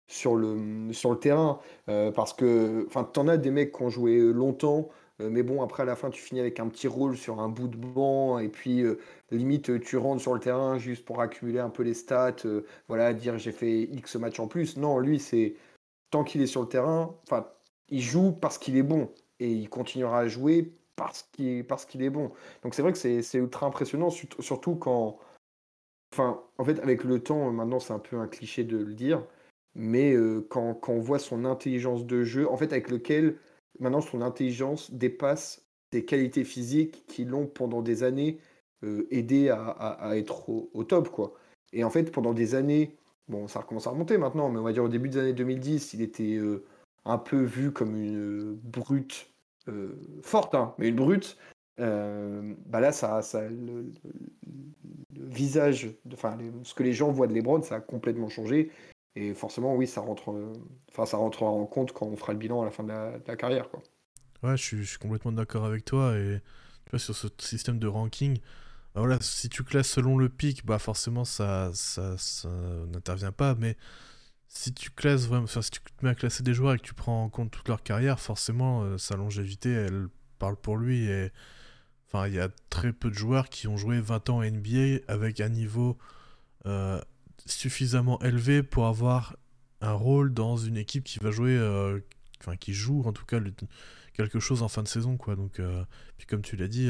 sur 0.08 0.36
le, 0.36 0.92
sur 0.94 1.12
le 1.12 1.20
terrain. 1.20 1.60
Euh, 1.90 2.12
parce 2.12 2.34
que 2.34 2.88
tu 2.92 3.20
en 3.20 3.28
as 3.28 3.38
des 3.38 3.52
mecs 3.52 3.72
qui 3.76 3.84
ont 3.84 3.90
joué 3.90 4.20
longtemps, 4.20 4.90
euh, 5.22 5.30
mais 5.30 5.44
bon, 5.44 5.62
après, 5.62 5.84
à 5.84 5.86
la 5.86 5.96
fin, 5.96 6.10
tu 6.10 6.22
finis 6.22 6.42
avec 6.42 6.60
un 6.60 6.68
petit 6.68 6.88
rôle 6.88 7.18
sur 7.18 7.40
un 7.40 7.50
bout 7.50 7.68
de 7.68 7.78
banc, 7.78 8.40
et 8.40 8.50
puis 8.50 8.82
euh, 8.82 9.00
limite, 9.32 9.80
tu 9.82 9.98
rentres 9.98 10.22
sur 10.22 10.34
le 10.34 10.40
terrain 10.40 10.78
juste 10.78 11.06
pour 11.06 11.22
accumuler 11.22 11.60
un 11.60 11.70
peu 11.70 11.84
les 11.84 11.94
stats, 11.94 12.36
voilà, 12.88 13.14
dire 13.14 13.38
j'ai 13.38 13.52
fait 13.52 13.84
X 13.84 14.16
match 14.18 14.40
en 14.40 14.48
plus. 14.48 14.78
Non, 14.78 15.00
lui, 15.00 15.20
c'est 15.20 15.56
tant 16.12 16.24
qu'il 16.24 16.42
est 16.42 16.48
sur 16.48 16.62
le 16.62 16.68
terrain, 16.68 17.16
enfin, 17.24 17.48
il 17.90 18.02
joue 18.02 18.32
parce 18.32 18.58
qu'il 18.58 18.78
est 18.78 18.84
bon, 18.84 19.10
et 19.40 19.52
il 19.52 19.70
continuera 19.70 20.20
à 20.20 20.28
jouer 20.28 20.74
parce 20.96 21.24
qu'il 21.34 21.66
parce 21.66 21.86
qu'il 21.86 22.02
est 22.04 22.10
bon. 22.10 22.32
Donc 22.64 22.74
c'est 22.74 22.82
vrai 22.82 22.94
que 22.94 22.98
c'est 22.98 23.38
ultra 23.38 23.68
impressionnant, 23.68 24.10
surtout 24.10 24.76
quand 24.76 25.20
Enfin, 26.16 26.42
en 26.58 26.64
fait, 26.64 26.80
avec 26.80 27.04
le 27.04 27.20
temps, 27.20 27.52
maintenant, 27.52 27.82
c'est 27.82 27.92
un 27.92 28.00
peu 28.00 28.18
un 28.18 28.28
cliché 28.30 28.64
de 28.64 28.78
le 28.78 28.94
dire, 28.94 29.22
mais 29.76 30.14
euh, 30.14 30.48
quand, 30.50 30.80
on 30.88 31.00
voit 31.00 31.20
son 31.20 31.44
intelligence 31.44 32.06
de 32.06 32.24
jeu, 32.24 32.50
en 32.50 32.56
fait, 32.56 32.72
avec 32.72 32.90
lequel 32.90 33.36
maintenant 33.82 34.00
son 34.00 34.22
intelligence 34.22 34.92
dépasse 34.92 35.66
ses 35.92 36.06
qualités 36.06 36.46
physiques 36.46 37.06
qui 37.08 37.26
l'ont 37.26 37.48
pendant 37.48 37.82
des 37.82 38.04
années 38.04 38.40
euh, 38.86 39.06
aidé 39.12 39.50
à, 39.50 40.12
être 40.16 40.48
au, 40.48 40.84
top, 40.86 41.10
quoi. 41.10 41.34
Et 41.74 41.84
en 41.84 41.90
fait, 41.90 42.14
pendant 42.14 42.34
des 42.34 42.56
années, 42.56 42.96
bon, 43.28 43.50
ça 43.50 43.60
recommence 43.60 43.88
à 43.88 43.90
remonter 43.90 44.18
maintenant, 44.18 44.50
mais 44.50 44.60
on 44.60 44.64
va 44.64 44.72
dire 44.72 44.86
au 44.86 44.90
début 44.90 45.10
des 45.10 45.20
années 45.20 45.34
2010, 45.34 45.96
il 45.96 46.02
était 46.02 46.38
euh, 46.38 46.64
un 47.04 47.18
peu 47.18 47.44
vu 47.44 47.74
comme 47.74 47.94
une 47.94 48.54
brute 48.64 49.30
forte, 50.22 50.56
hein, 50.56 50.76
mais 50.78 50.88
une 50.88 50.96
brute. 50.96 51.36
Bah 51.78 52.80
là, 52.80 52.92
ça, 52.92 53.22
ça 53.22 53.42
le, 53.48 53.92
visage, 55.26 55.90
enfin 56.14 56.38
ce 56.64 56.74
que 56.74 56.84
les 56.84 56.94
gens 56.94 57.12
voient 57.12 57.28
de 57.28 57.34
LeBron, 57.34 57.62
ça 57.62 57.76
a 57.76 57.82
complètement 57.82 58.30
changé. 58.30 58.72
Et 59.16 59.34
forcément, 59.34 59.76
oui, 59.76 59.88
ça 59.88 60.02
rentre, 60.02 60.32
euh, 60.32 60.52
enfin 60.92 61.06
ça 61.06 61.18
rentrera 61.18 61.50
en 61.50 61.66
compte 61.66 61.94
quand 61.94 62.06
on 62.06 62.18
fera 62.18 62.34
le 62.34 62.40
bilan 62.40 62.62
à 62.62 62.66
la 62.66 62.72
fin 62.72 62.84
de 62.84 62.90
la, 62.90 63.36
carrière, 63.38 63.70
quoi. 63.70 63.82
Ouais, 64.44 64.58
je 64.58 64.84
suis, 64.84 64.98
complètement 64.98 65.32
d'accord 65.32 65.66
avec 65.66 65.86
toi 65.86 66.18
et 66.18 66.42
tu 66.86 66.92
vois 66.92 67.00
sur 67.00 67.16
ce 67.16 67.28
système 67.40 67.80
de 67.80 67.88
ranking. 67.88 68.38
Bah 68.94 69.02
voilà, 69.02 69.18
si 69.22 69.50
tu 69.50 69.64
classes 69.64 69.88
selon 69.88 70.18
le 70.18 70.30
pic, 70.30 70.66
bah 70.66 70.80
forcément 70.80 71.26
ça, 71.26 71.72
ça, 71.74 72.16
n'intervient 72.92 73.32
pas. 73.32 73.56
Mais 73.56 73.78
si 74.48 74.74
tu 74.74 74.92
classes 74.92 75.28
vraiment, 75.28 75.48
si 75.48 75.72
tu 75.72 75.80
te 75.82 76.06
mets 76.06 76.12
à 76.12 76.16
classer 76.16 76.44
des 76.44 76.54
joueurs 76.54 76.74
et 76.74 76.78
que 76.78 76.84
tu 76.84 76.94
prends 76.94 77.24
en 77.24 77.30
compte 77.30 77.52
toute 77.52 77.68
leur 77.70 77.84
carrière, 77.84 78.20
forcément 78.20 78.84
euh, 78.84 78.98
sa 78.98 79.16
longévité, 79.16 79.72
elle 79.72 80.08
parle 80.38 80.58
pour 80.58 80.78
lui 80.78 81.06
et 81.08 81.32
il 82.26 82.34
y 82.34 82.40
a 82.40 82.50
très 82.70 82.94
peu 82.94 83.10
de 83.10 83.16
joueurs 83.16 83.50
qui 83.50 83.68
ont 83.68 83.78
joué 83.78 84.00
20 84.00 84.30
ans 84.30 84.38
en 84.38 84.44
NBA 84.44 85.02
avec 85.08 85.42
un 85.42 85.50
niveau 85.50 85.98
euh, 86.66 87.02
suffisamment 87.46 88.20
élevé 88.22 88.64
pour 88.64 88.88
avoir 88.88 89.36
un 89.82 89.94
rôle 89.94 90.34
dans 90.34 90.58
une 90.58 90.78
équipe 90.78 91.04
qui 91.04 91.20
va 91.20 91.32
jouer, 91.32 91.56
euh, 91.58 92.00
enfin 92.40 92.56
qui 92.56 92.74
joue 92.74 93.04
en 93.06 93.14
tout 93.14 93.26
cas 93.26 93.40
quelque 94.14 94.40
chose 94.40 94.64
en 94.64 94.68
fin 94.68 94.84
de 94.84 94.88
saison, 94.88 95.18
quoi. 95.18 95.36
Donc, 95.36 95.60
euh, 95.60 95.84
puis 96.18 96.26
comme 96.26 96.42
tu 96.42 96.56
l'as 96.56 96.68
dit, 96.68 96.90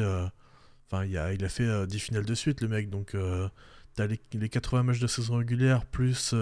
enfin 0.88 1.06
il 1.06 1.18
a, 1.18 1.34
il 1.34 1.44
a 1.44 1.50
fait 1.50 1.88
10 1.88 2.00
finales 2.00 2.26
de 2.26 2.36
suite, 2.36 2.62
le 2.62 2.68
mec. 2.68 2.90
Donc, 2.90 3.16
les, 3.98 4.20
les 4.34 4.50
80 4.50 4.84
matchs 4.84 5.00
de 5.00 5.08
saison 5.08 5.38
régulière 5.38 5.86
plus 5.86 6.34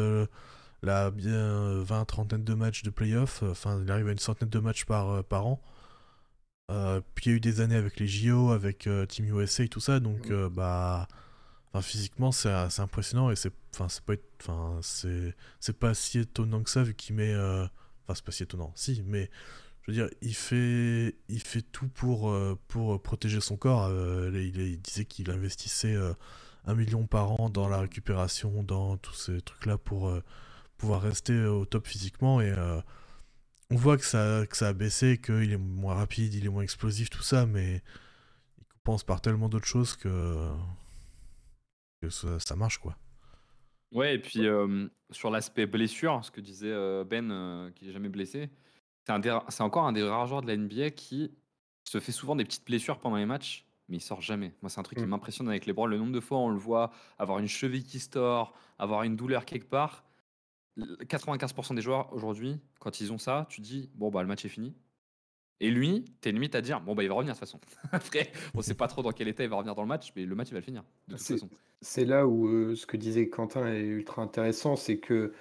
la 0.84 1.12
bien 1.12 1.82
20 1.82 2.06
trentaine 2.06 2.44
de 2.44 2.54
matchs 2.54 2.84
de 2.84 2.90
playoff. 2.90 3.44
Enfin, 3.44 3.82
il 3.82 3.90
arrive 3.90 4.08
à 4.10 4.12
une 4.12 4.20
centaine 4.20 4.50
de 4.50 4.60
matchs 4.60 4.86
par 4.86 5.48
an. 5.48 5.62
Euh, 6.72 7.02
puis 7.14 7.26
il 7.26 7.30
y 7.30 7.34
a 7.34 7.38
eu 7.38 7.40
des 7.40 7.62
années 7.62 7.76
avec 7.76 8.00
les 8.00 8.08
JO, 8.08 8.52
avec 8.52 8.88
euh, 8.88 9.06
Team 9.06 9.26
USA 9.26 9.64
et 9.64 9.68
tout 9.68 9.82
ça, 9.82 10.00
donc 10.00 10.30
euh, 10.32 10.50
bah, 10.50 11.08
physiquement 11.82 12.32
c'est 12.32 12.50
impressionnant 12.80 13.32
et 13.32 13.36
c'est 13.36 13.54
pas 13.78 13.88
c'est 13.90 15.80
pas 15.80 15.94
si 15.94 16.20
étonnant 16.20 16.64
que 16.64 16.70
ça 16.70 16.84
vu 16.84 16.94
qu'il 16.94 17.16
met 17.16 17.36
enfin 17.36 18.14
c'est 18.14 18.24
pas 18.24 18.32
si 18.32 18.44
étonnant 18.44 18.72
si 18.76 19.04
mais 19.08 19.32
je 19.82 19.92
veux 19.92 19.98
dire 19.98 20.08
il 20.22 20.36
fait 20.36 21.16
il 21.30 21.42
fait 21.42 21.64
tout 21.64 21.88
pour 21.88 22.34
pour 22.68 23.02
protéger 23.02 23.42
son 23.42 23.58
corps. 23.58 23.90
Il, 24.32 24.56
il, 24.56 24.82
disait 24.82 25.06
qu'il 25.06 25.32
investissait 25.32 25.98
un 26.66 26.76
million 26.76 27.08
par 27.08 27.42
an 27.42 27.50
dans 27.50 27.68
la 27.68 27.80
récupération 27.80 28.64
dans 28.64 28.98
tous 28.98 29.16
ces 29.16 29.42
trucs 29.42 29.66
là 29.66 29.78
pour 29.78 30.14
pouvoir 30.78 31.02
rester 31.02 31.44
au 31.46 31.66
top 31.66 31.88
physiquement 31.88 32.40
et 32.40 32.54
on 33.72 33.76
voit 33.76 33.98
que 33.98 34.06
ça, 34.06 34.46
que 34.48 34.58
ça 34.58 34.70
a 34.70 34.74
baissé, 34.74 35.20
qu'il 35.20 35.52
est 35.52 35.58
moins 35.58 35.96
rapide, 35.96 36.34
il 36.34 36.46
est 36.46 36.50
moins 36.50 36.64
explosif, 36.64 37.10
tout 37.10 37.24
ça, 37.24 37.46
mais 37.46 37.82
il 38.58 38.66
compense 38.66 39.04
par 39.04 39.22
tellement 39.22 39.50
d'autres 39.50 39.68
choses 39.68 39.96
que, 39.96 40.50
que 42.02 42.10
ça, 42.10 42.56
marche, 42.56 42.78
quoi. 42.78 42.96
Ouais, 43.92 44.16
et 44.16 44.20
puis 44.20 44.48
euh, 44.48 44.88
sur 45.12 45.30
l'aspect 45.30 45.68
blessure, 45.68 46.20
ce 46.24 46.32
que 46.32 46.42
disait 46.42 46.72
euh, 46.72 47.04
Ben, 47.04 47.32
euh, 47.32 47.70
qui 47.72 47.86
n'est 47.86 47.92
jamais 47.92 48.10
blessé, 48.10 48.50
c'est 49.06 49.62
encore 49.62 49.86
un 49.86 49.92
des 49.92 50.04
rares 50.04 50.28
joueurs 50.28 50.42
de 50.42 50.48
la 50.48 50.58
NBA 50.58 50.92
qui 50.92 51.32
se 51.84 52.00
fait 52.00 52.12
souvent 52.12 52.36
des 52.36 52.44
petites 52.44 52.66
blessures 52.66 53.00
pendant 53.00 53.18
les 53.18 53.26
matchs, 53.26 53.68
mais 53.90 53.98
il 53.98 54.02
sort 54.02 54.22
jamais. 54.22 54.54
Moi, 54.62 54.70
c'est 54.70 54.80
un 54.80 54.84
truc 54.84 54.98
qui 54.98 55.06
mm. 55.06 55.10
m'impressionne 55.10 55.50
avec 55.50 55.66
les 55.66 55.74
bras. 55.74 55.88
Le 55.88 55.98
nombre 55.98 56.14
de 56.14 56.20
fois, 56.20 56.40
on 56.40 56.50
le 56.50 56.58
voit 56.58 56.92
avoir 57.20 57.40
une 57.40 57.48
cheville 57.48 57.84
qui 57.84 58.00
se 58.00 58.10
avoir 58.80 59.04
une 59.04 59.16
douleur 59.16 59.46
quelque 59.46 59.70
part. 59.70 60.04
95% 60.78 61.76
des 61.76 61.82
joueurs 61.82 62.12
aujourd'hui, 62.14 62.60
quand 62.80 63.00
ils 63.00 63.12
ont 63.12 63.18
ça, 63.18 63.46
tu 63.50 63.62
dis 63.62 63.90
bon 63.96 64.10
bah 64.10 64.22
le 64.22 64.28
match 64.28 64.46
est 64.46 64.50
fini. 64.50 64.76
Et 65.60 65.70
lui, 65.70 66.04
t'es 66.20 66.34
limite 66.34 66.56
à 66.56 66.62
dire, 66.62 66.82
bon, 66.82 66.94
bah, 66.94 67.04
il 67.04 67.08
va 67.08 67.16
revenir 67.16 67.36
de 67.36 67.40
toute 67.40 67.48
façon. 67.48 67.60
Après, 67.94 68.34
on 68.54 68.62
sait 68.62 68.74
pas 68.74 68.88
trop 68.88 69.02
dans 69.02 69.14
quel 69.14 69.30
état 69.30 69.44
il 69.44 69.50
va 69.50 69.56
revenir 69.56 69.76
dans 69.76 69.82
le 69.84 69.88
match, 69.88 70.12
mais 70.14 70.26
le 70.26 70.36
match, 70.36 70.50
il 70.50 70.56
va 70.56 70.60
le 70.60 70.66
finir, 70.66 70.84
de 71.08 71.16
toute 71.16 71.26
façon. 71.26 71.50
C'est 71.82 72.04
là 72.04 72.28
où 72.28 72.48
euh, 72.48 72.76
ce 72.76 72.86
que 72.86 72.98
disait 72.98 73.30
Quentin 73.30 73.68
est 73.74 73.80
ultra 73.80 74.22
intéressant, 74.22 74.76
c'est 74.76 74.98
que 74.98 75.32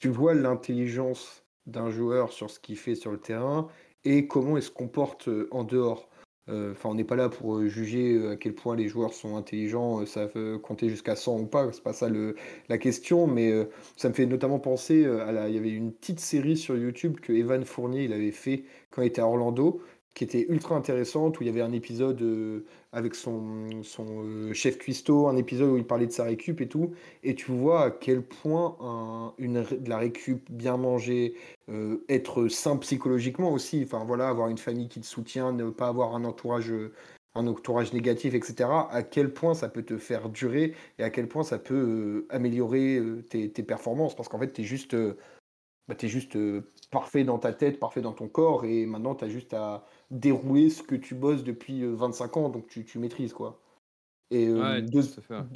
tu 0.00 0.08
vois 0.08 0.34
l'intelligence 0.34 1.44
d'un 1.66 1.90
joueur 1.90 2.32
sur 2.32 2.50
ce 2.50 2.58
qu'il 2.58 2.76
fait 2.76 2.96
sur 2.96 3.12
le 3.12 3.18
terrain 3.18 3.68
et 4.04 4.26
comment 4.26 4.56
il 4.56 4.62
se 4.62 4.70
comporte 4.70 5.28
euh, 5.28 5.48
en 5.52 5.62
dehors. 5.62 6.08
Euh, 6.48 6.74
on 6.84 6.94
n'est 6.94 7.04
pas 7.04 7.16
là 7.16 7.28
pour 7.28 7.64
juger 7.66 8.28
à 8.32 8.36
quel 8.36 8.54
point 8.54 8.76
les 8.76 8.88
joueurs 8.88 9.12
sont 9.12 9.36
intelligents, 9.36 10.04
ça 10.06 10.26
veut 10.26 10.58
compter 10.58 10.88
jusqu'à 10.88 11.16
100 11.16 11.40
ou 11.40 11.46
pas, 11.46 11.70
c'est 11.72 11.82
pas 11.82 11.92
ça 11.92 12.08
la 12.68 12.78
question, 12.78 13.26
mais 13.26 13.52
ça 13.96 14.08
me 14.08 14.14
fait 14.14 14.26
notamment 14.26 14.58
penser 14.58 15.04
à 15.04 15.32
la, 15.32 15.48
il 15.48 15.54
y 15.54 15.58
avait 15.58 15.70
une 15.70 15.92
petite 15.92 16.20
série 16.20 16.56
sur 16.56 16.76
YouTube 16.76 17.18
que 17.20 17.32
Evan 17.32 17.64
Fournier 17.64 18.12
avait 18.12 18.30
fait 18.30 18.64
quand 18.90 19.02
il 19.02 19.08
était 19.08 19.20
à 19.20 19.26
Orlando, 19.26 19.82
qui 20.14 20.24
était 20.24 20.46
ultra 20.48 20.74
intéressante, 20.74 21.38
où 21.38 21.42
il 21.42 21.46
y 21.46 21.48
avait 21.48 21.60
un 21.62 21.72
épisode 21.72 22.20
euh, 22.22 22.64
avec 22.92 23.14
son, 23.14 23.82
son 23.82 24.24
euh, 24.24 24.52
chef 24.52 24.78
cuistot, 24.78 25.28
un 25.28 25.36
épisode 25.36 25.70
où 25.70 25.76
il 25.76 25.86
parlait 25.86 26.06
de 26.06 26.12
sa 26.12 26.24
récup 26.24 26.60
et 26.60 26.68
tout, 26.68 26.92
et 27.22 27.34
tu 27.34 27.52
vois 27.52 27.84
à 27.84 27.90
quel 27.90 28.22
point 28.22 29.32
une, 29.38 29.62
de 29.62 29.88
la 29.88 29.98
récup 29.98 30.50
bien 30.50 30.76
mangée, 30.76 31.34
euh, 31.68 32.04
être 32.08 32.48
sain 32.48 32.76
psychologiquement 32.78 33.52
aussi, 33.52 33.82
enfin 33.84 34.04
voilà, 34.04 34.28
avoir 34.28 34.48
une 34.48 34.58
famille 34.58 34.88
qui 34.88 35.00
te 35.00 35.06
soutient, 35.06 35.52
ne 35.52 35.70
pas 35.70 35.88
avoir 35.88 36.14
un 36.14 36.24
entourage 36.24 36.72
un 37.34 37.46
entourage 37.46 37.92
négatif, 37.92 38.34
etc., 38.34 38.68
à 38.90 39.02
quel 39.04 39.32
point 39.32 39.54
ça 39.54 39.68
peut 39.68 39.84
te 39.84 39.96
faire 39.96 40.28
durer 40.28 40.74
et 40.98 41.04
à 41.04 41.10
quel 41.10 41.28
point 41.28 41.44
ça 41.44 41.58
peut 41.58 42.26
améliorer 42.30 43.00
tes, 43.30 43.52
tes, 43.52 43.62
performances. 43.62 44.16
Parce 44.16 44.28
qu'en 44.28 44.40
fait, 44.40 44.52
tu 44.52 44.62
es 44.62 44.64
juste, 44.64 44.96
bah, 45.88 45.94
es 46.00 46.08
juste 46.08 46.38
parfait 46.90 47.24
dans 47.24 47.38
ta 47.38 47.52
tête, 47.52 47.80
parfait 47.80 48.00
dans 48.00 48.12
ton 48.12 48.28
corps, 48.28 48.64
et 48.64 48.86
maintenant, 48.86 49.14
tu 49.14 49.24
as 49.24 49.28
juste 49.28 49.54
à, 49.54 49.84
dérouler 50.10 50.70
ce 50.70 50.82
que 50.82 50.94
tu 50.94 51.14
bosses 51.14 51.44
depuis 51.44 51.84
25 51.84 52.36
euh, 52.36 52.40
ans, 52.40 52.48
donc 52.48 52.66
tu, 52.68 52.84
tu 52.84 52.98
maîtrises 52.98 53.32
quoi. 53.32 53.60
Et 54.30 54.46
euh, 54.46 54.82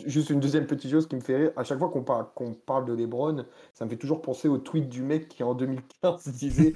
juste 0.07 0.31
une 0.31 0.41
deuxième 0.41 0.67
petite 0.67 0.91
chose 0.91 1.07
qui 1.07 1.15
me 1.15 1.21
fait 1.21 1.37
rire, 1.37 1.53
à 1.57 1.65
chaque 1.65 1.79
fois 1.79 1.91
qu'on 1.91 2.03
parle, 2.03 2.27
qu'on 2.35 2.55
parle 2.55 2.87
de 2.87 2.95
Lebron, 2.95 3.45
ça 3.75 3.85
me 3.85 3.91
fait 3.91 3.99
toujours 3.99 4.23
penser 4.23 4.49
au 4.49 4.57
tweet 4.57 4.89
du 4.89 5.03
mec 5.03 5.29
qui 5.29 5.43
en 5.43 5.55
2015 5.55 6.29
disait 6.33 6.73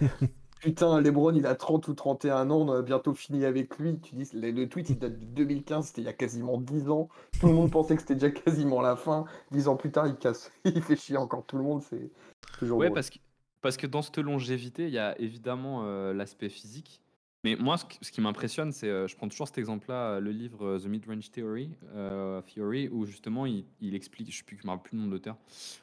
Putain, 0.61 1.01
Lebron 1.01 1.33
il 1.33 1.47
a 1.47 1.55
30 1.55 1.89
ou 1.89 1.95
31 1.95 2.51
ans, 2.51 2.61
on 2.61 2.73
a 2.73 2.83
bientôt 2.83 3.15
fini 3.15 3.47
avec 3.47 3.79
lui. 3.79 3.99
Tu 4.01 4.15
dis, 4.15 4.29
le, 4.35 4.67
tweet 4.67 4.91
il 4.91 4.99
date 4.99 5.19
de 5.19 5.25
2015, 5.25 5.87
c'était 5.87 6.03
il 6.03 6.05
y 6.05 6.09
a 6.09 6.13
quasiment 6.13 6.59
10 6.59 6.91
ans. 6.91 7.09
Tout 7.41 7.47
le 7.47 7.55
monde 7.55 7.71
pensait 7.71 7.95
que 7.95 8.03
c'était 8.03 8.15
déjà 8.15 8.31
quasiment 8.31 8.83
la 8.83 8.97
fin. 8.97 9.25
10 9.53 9.69
ans 9.69 9.77
plus 9.77 9.91
tard, 9.91 10.07
il 10.07 10.17
casse, 10.17 10.51
il 10.65 10.83
fait 10.83 10.97
chier 10.97 11.17
encore 11.17 11.47
tout 11.47 11.57
le 11.57 11.63
monde. 11.63 11.83
C'est 11.83 12.11
toujours. 12.59 12.79
Ouais, 12.79 12.91
parce 12.91 13.09
que, 13.09 13.19
parce 13.67 13.79
que 13.79 13.89
dans 13.89 14.01
cette 14.01 14.19
longévité, 14.19 14.85
il 14.85 14.93
y 14.93 14.99
a 14.99 15.21
évidemment 15.21 15.83
euh, 15.83 16.15
l'aspect 16.15 16.49
physique 16.49 17.01
mais 17.43 17.57
moi, 17.57 17.77
ce 17.79 18.11
qui 18.11 18.21
m'impressionne, 18.21 18.73
c'est, 18.73 18.89
euh, 18.89 19.07
je 19.07 19.15
prends 19.15 19.29
toujours 19.29 19.47
cet 19.47 19.59
exemple-là, 19.59 20.15
euh, 20.15 20.21
le 20.21 20.31
livre 20.33 20.79
The 20.79 20.87
Mid-Range 20.87 21.31
Theory, 21.31 22.89
où 22.89 23.07
justement 23.07 23.47
il, 23.47 23.95
explique, 23.95 24.33
je 24.33 24.43
je 24.49 24.67
me 24.67 24.71
rappelle 24.71 24.83
plus 24.83 24.97
le 24.97 25.03
nom 25.03 25.09
de 25.09 25.13
l'auteur, 25.13 25.37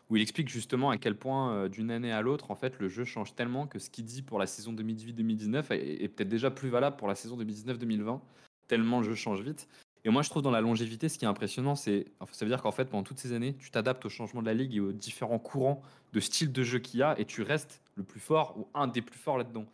où 0.10 0.16
il 0.16 0.22
explique 0.22 0.50
justement 0.50 0.92
à 0.92 0.98
quel 0.98 1.16
point 1.16 1.68
d'une 1.70 1.92
année 1.92 2.12
à 2.12 2.22
l'autre, 2.22 2.52
en 2.52 2.56
fait, 2.56 2.80
le 2.80 2.88
jeu 2.88 3.04
change 3.04 3.36
tellement 3.36 3.68
que 3.68 3.80
ce 3.80 3.90
qu'il 3.90 4.06
dit 4.06 4.22
pour 4.22 4.40
la 4.40 4.48
saison 4.48 4.74
2018-2019 4.74 5.74
est, 5.74 6.08
peut-être 6.08 6.30
déjà 6.30 6.52
plus 6.52 6.70
valable 6.70 6.96
pour 6.96 7.10
la 7.10 7.16
saison 7.16 7.38
2019-2020, 7.38 8.20
tellement 8.68 9.00
le 9.00 9.06
jeu 9.06 9.16
change 9.16 9.42
vite. 9.42 9.68
Et 10.06 10.10
moi, 10.10 10.22
je 10.22 10.30
trouve 10.30 10.42
dans 10.42 10.52
la 10.52 10.62
longévité, 10.62 11.08
ce 11.08 11.18
qui 11.18 11.26
est 11.26 11.28
impressionnant, 11.28 11.76
c'est, 11.76 12.08
ça 12.32 12.46
veut 12.46 12.50
dire 12.50 12.62
qu'en 12.62 12.72
fait, 12.72 12.86
pendant 12.86 13.04
toutes 13.04 13.20
ces 13.20 13.32
années, 13.32 13.56
tu 13.56 13.72
t'adaptes 13.72 14.06
au 14.06 14.10
changement 14.10 14.42
de 14.42 14.48
la 14.48 14.54
ligue 14.54 14.76
et 14.76 14.80
aux 14.82 14.92
différents 14.92 15.40
courants 15.40 15.82
de 16.12 16.20
style 16.20 16.52
de 16.52 16.64
jeu 16.64 16.80
qu'il 16.80 17.00
y 17.00 17.04
a, 17.04 17.18
et 17.20 17.26
tu 17.26 17.42
restes 17.42 17.82
le 17.96 18.04
plus 18.04 18.20
fort 18.20 18.58
ou 18.58 18.68
un 18.74 18.88
des 18.88 19.02
plus 19.02 19.18
forts 19.18 19.38
là-dedans. 19.38 19.66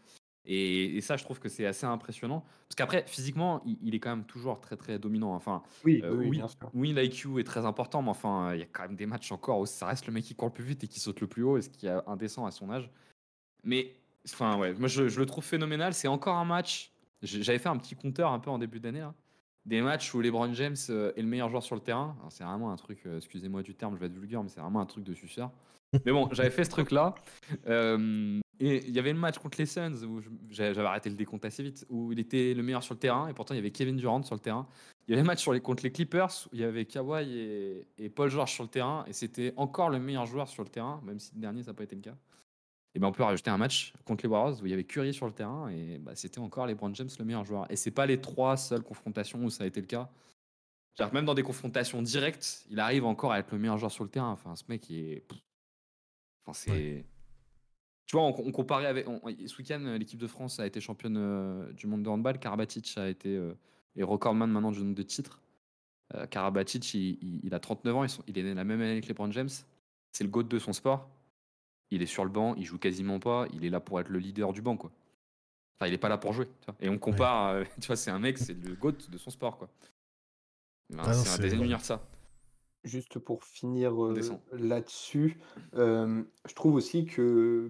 Et, 0.46 1.00
ça, 1.02 1.16
je 1.16 1.24
trouve 1.24 1.40
que 1.40 1.50
c'est 1.50 1.66
assez 1.66 1.86
impressionnant. 1.86 2.44
Parce 2.68 2.76
qu'après, 2.76 3.04
physiquement, 3.06 3.62
il, 3.66 3.94
est 3.94 4.00
quand 4.00 4.10
même 4.10 4.26
toujours 4.26 4.60
très 4.60 4.78
très 4.78 4.98
dominant. 4.98 5.34
Enfin, 5.36 5.62
oui, 5.84 6.02
euh, 6.04 6.16
oui, 6.16 6.42
oui 6.74 6.94
l'IQ 6.94 7.40
est 7.40 7.44
très 7.44 7.66
important, 7.66 8.02
mais 8.02 8.10
enfin, 8.10 8.54
il 8.54 8.60
y 8.60 8.64
a 8.64 8.66
quand 8.66 8.84
même 8.84 8.96
des 8.96 9.06
matchs 9.06 9.32
encore 9.32 9.60
où 9.60 9.66
ça 9.66 9.86
reste 9.86 10.08
le 10.08 10.14
mec 10.14 10.24
qui 10.24 10.34
court 10.36 10.48
le 10.48 10.54
plus 10.54 10.64
vite 10.64 10.84
et 10.84 10.88
qui 10.88 11.00
saute 11.00 11.22
le 11.22 11.28
plus 11.28 11.44
haut, 11.44 11.58
et 11.58 11.62
ce 11.62 11.70
qui 11.70 11.88
est 11.88 11.98
indécent 12.08 12.46
à 12.46 12.52
son 12.52 12.70
âge. 12.72 12.90
Mais, 13.64 13.94
enfin, 14.26 14.58
ouais, 14.58 14.74
moi 14.74 14.88
je, 14.88 15.04
le 15.04 15.26
trouve 15.26 15.44
phénoménal. 15.44 15.94
C'est 15.94 16.08
encore 16.08 16.38
un 16.38 16.46
match. 16.46 16.92
J'avais 17.22 17.60
fait 17.60 17.70
un 17.70 17.78
petit 17.78 17.96
compteur 17.96 18.32
un 18.32 18.40
peu 18.40 18.50
en 18.50 18.58
début 18.58 18.80
d'année. 18.80 19.06
Des 19.66 19.82
matchs 19.82 20.13
où 20.13 20.22
LeBron 20.22 20.54
James 20.54 20.75
euh, 20.89 21.12
est 21.16 21.22
le 21.22 21.28
meilleur 21.28 21.50
joueur 21.50 21.63
sur 21.63 21.75
le 21.75 21.82
terrain. 21.82 22.16
C'est 22.30 22.44
vraiment 22.44 22.72
un 22.72 22.75
truc, 22.75 23.00
euh, 23.06 23.18
excusez-moi 23.18 23.62
du 23.62 23.75
terme, 23.75 23.96
je 23.96 24.00
vais 24.00 24.08
être 24.08 24.18
vulgaire, 24.18 24.42
mais 24.42 24.50
c'est 24.50 24.62
vraiment 24.62 24.80
un 24.80 24.86
truc 24.86 25.04
de 25.04 25.13
suceur. 25.13 25.51
Mais 26.06 26.12
bon, 26.12 26.30
j'avais 26.32 26.51
fait 26.51 26.63
ce 26.63 26.70
truc-là. 26.70 27.16
Euh, 27.68 28.39
et 28.60 28.86
il 28.88 28.94
y 28.94 29.00
avait 29.00 29.13
le 29.13 29.20
match 29.20 29.38
contre 29.38 29.58
les 29.58 29.66
Suns 29.66 30.04
où 30.04 30.22
j'avais 30.50 30.80
arrêté 30.82 31.10
le 31.10 31.16
décompte 31.16 31.46
assez 31.46 31.63
vite, 31.63 31.86
où 31.89 32.12
il 32.12 32.20
était 32.20 32.54
le 32.54 32.62
meilleur 32.62 32.84
sur 32.84 32.94
le 32.94 33.00
terrain, 33.00 33.28
et 33.28 33.34
pourtant 33.34 33.54
il 33.54 33.58
y 33.58 33.60
avait 33.60 33.72
Kevin 33.72 33.96
Durant 33.96 34.22
sur 34.22 34.36
le 34.36 34.42
terrain. 34.42 34.68
Il 35.08 35.12
y 35.12 35.13
avait 35.13 35.24
le 35.24 35.28
match 35.28 35.42
sur 35.42 35.54
les, 35.54 35.62
contre 35.62 35.84
les 35.84 35.92
Clippers 35.92 36.48
où 36.51 36.56
il 36.56 36.60
y 36.60 36.63
avait 36.63 36.86
Kawhi 36.86 37.86
et, 37.98 38.10
Paul 38.10 38.30
George 38.30 38.51
sur 38.51 38.63
le 38.63 38.70
terrain, 38.70 39.06
et 39.08 39.13
c'était 39.13 39.54
encore 39.56 39.89
le 39.89 40.00
meilleur 40.00 40.25
joueur 40.25 40.48
sur 40.50 40.63
le 40.63 40.70
terrain, 40.70 41.01
même 41.06 41.20
si 41.20 41.34
le 41.34 41.42
dernier 41.42 41.63
ça 41.63 41.72
n'a 41.72 41.75
pas 41.75 41.84
été 41.84 41.96
le 41.96 42.01
cas. 42.01 42.16
Et 42.96 43.00
ben 43.00 43.08
on 43.08 43.12
peut 43.12 43.24
rajouter 43.24 43.51
un 43.51 43.58
match 43.58 43.93
contre 44.03 44.24
les 44.24 44.29
Warriors 44.29 44.62
où 44.62 44.65
il 44.65 44.72
y 44.72 44.74
avait 44.74 44.84
Curry 44.84 45.13
sur 45.13 45.27
le 45.27 45.31
terrain, 45.31 45.69
et 45.69 46.00
bah, 46.00 46.13
c'était 46.15 46.39
encore 46.39 46.65
les 46.65 46.74
Brown 46.74 46.93
James 46.96 47.10
le 47.19 47.25
meilleur 47.25 47.46
joueur. 47.46 47.72
Et 47.72 47.75
c'est 47.75 47.91
pas 47.91 48.05
les 48.05 48.19
trois 48.19 48.58
seules 48.58 48.81
confrontations 48.81 49.43
où 49.43 49.50
ça 49.50 49.63
a 49.63 49.67
été 49.67 49.79
le 49.79 49.88
cas. 49.88 50.10
Même 51.13 51.24
dans 51.24 51.34
des 51.34 51.43
confrontations 51.43 52.01
directes, 52.01 52.65
il 52.69 52.79
arrive 52.79 53.05
encore 53.05 53.31
à 53.31 53.39
être 53.39 53.51
le 53.51 53.58
meilleur 53.58 53.77
joueur 53.77 53.91
sur 53.91 54.03
le 54.03 54.10
terrain. 54.10 54.31
Enfin, 54.31 54.55
ce 54.58 54.63
mec 54.67 54.91
est 54.91 55.24
c'est. 56.53 57.05
Tu 58.05 58.15
vois, 58.15 58.25
on, 58.25 58.51
comparait 58.51 58.88
avec. 58.88 59.05
ce 59.05 59.58
week-end, 59.58 59.96
l'équipe 60.00 60.19
de 60.19 60.27
France 60.27 60.60
a 60.60 60.65
été 60.65 60.81
championne 60.81 61.17
euh, 61.17 61.72
du 61.74 61.86
monde 61.86 62.01
de 62.01 62.10
handball. 62.10 62.39
Karabatic 62.39 62.98
a 62.98 63.08
été. 63.08 63.36
Euh, 63.36 63.53
est 63.96 64.03
recordman 64.03 64.50
maintenant 64.50 64.72
du 64.72 64.79
nombre 64.79 64.96
de 64.96 65.03
titres. 65.03 65.41
Euh, 66.15 66.25
Karabatic, 66.25 66.93
il, 66.93 67.53
a 67.53 67.60
39 67.60 67.96
ans. 67.96 68.05
il 68.27 68.38
est 68.38 68.43
né 68.43 68.53
la 68.53 68.63
même 68.63 68.81
année 68.81 69.01
que 69.01 69.08
LeBron 69.08 69.31
James. 69.31 69.50
C'est 70.12 70.24
le 70.24 70.29
GOAT 70.29 70.43
de 70.43 70.58
son 70.58 70.74
sport. 70.74 71.10
Il 71.91 72.01
est 72.01 72.08
sur 72.08 72.24
le 72.24 72.29
banc, 72.29 72.55
il 72.55 72.65
joue 72.65 72.77
quasiment 72.77 73.19
pas. 73.19 73.48
Il 73.53 73.65
est 73.65 73.69
là 73.69 73.79
pour 73.79 74.00
être 74.00 74.10
le 74.10 74.19
leader 74.19 74.53
du 74.53 74.62
banc, 74.62 74.77
quoi. 74.77 74.91
Enfin, 75.79 75.88
il 75.88 75.93
est 75.93 76.00
pas 76.00 76.10
là 76.10 76.17
pour 76.17 76.34
jouer. 76.34 76.48
Et 76.81 76.89
on 76.89 76.98
compare, 76.98 77.63
tu 77.81 77.88
vois, 77.88 77.96
c'est 77.96 78.12
un 78.12 78.19
mec, 78.19 78.38
c'est 78.38 78.53
le 78.53 78.75
GOAT 78.75 78.98
de 79.10 79.17
son 79.17 79.29
sport, 79.29 79.58
quoi. 79.58 79.69
Ben, 80.89 81.03
ah 81.05 81.13
c'est 81.13 81.46
un 81.46 81.77
de 81.77 81.77
ça. 81.77 82.01
Juste 82.84 83.19
pour 83.19 83.43
finir 83.43 83.93
là-dessus, 84.53 85.38
je 85.74 86.53
trouve 86.55 86.75
aussi 86.75 87.05
que 87.05 87.69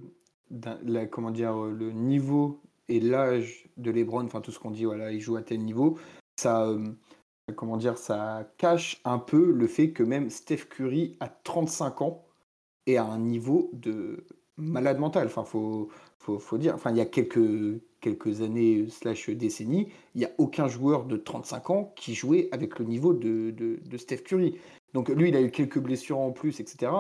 la, 0.83 1.05
comment 1.07 1.31
dire, 1.31 1.53
le 1.55 1.91
niveau 1.91 2.61
et 2.88 2.99
l'âge 2.99 3.69
de 3.77 3.91
LeBron, 3.91 4.25
enfin 4.25 4.41
tout 4.41 4.51
ce 4.51 4.59
qu'on 4.59 4.71
dit, 4.71 4.85
voilà, 4.85 5.11
il 5.11 5.19
joue 5.19 5.35
à 5.35 5.43
tel 5.43 5.59
niveau, 5.59 5.99
ça, 6.39 6.75
comment 7.55 7.77
dire, 7.77 7.97
ça 7.97 8.51
cache 8.57 9.01
un 9.03 9.19
peu 9.19 9.51
le 9.51 9.67
fait 9.67 9.91
que 9.91 10.03
même 10.03 10.29
Steph 10.29 10.65
Curry 10.69 11.17
à 11.19 11.27
35 11.29 12.01
ans 12.01 12.25
est 12.89 12.98
à 12.98 13.05
un 13.05 13.19
niveau 13.19 13.69
de 13.74 14.25
malade 14.58 15.00
mental. 15.00 15.27
Enfin, 15.27 15.43
faut, 15.43 15.89
faut, 16.19 16.58
dire, 16.58 16.75
enfin, 16.75 16.91
il 16.91 16.98
y 16.98 17.01
a 17.01 17.05
quelques, 17.05 17.81
quelques 18.01 18.41
années 18.41 18.88
slash 18.89 19.29
décennies, 19.29 19.89
il 20.15 20.19
n'y 20.19 20.25
a 20.25 20.31
aucun 20.38 20.67
joueur 20.67 21.05
de 21.05 21.17
35 21.17 21.69
ans 21.69 21.93
qui 21.96 22.13
jouait 22.13 22.50
avec 22.51 22.79
le 22.79 22.86
niveau 22.86 23.13
de, 23.13 23.51
de, 23.51 23.98
Steph 23.98 24.24
Curry. 24.24 24.55
Donc 24.93 25.10
lui, 25.10 25.29
il 25.29 25.36
a 25.36 25.41
eu 25.41 25.51
quelques 25.51 25.79
blessures 25.79 26.19
en 26.19 26.31
plus, 26.31 26.60
etc. 26.60 26.91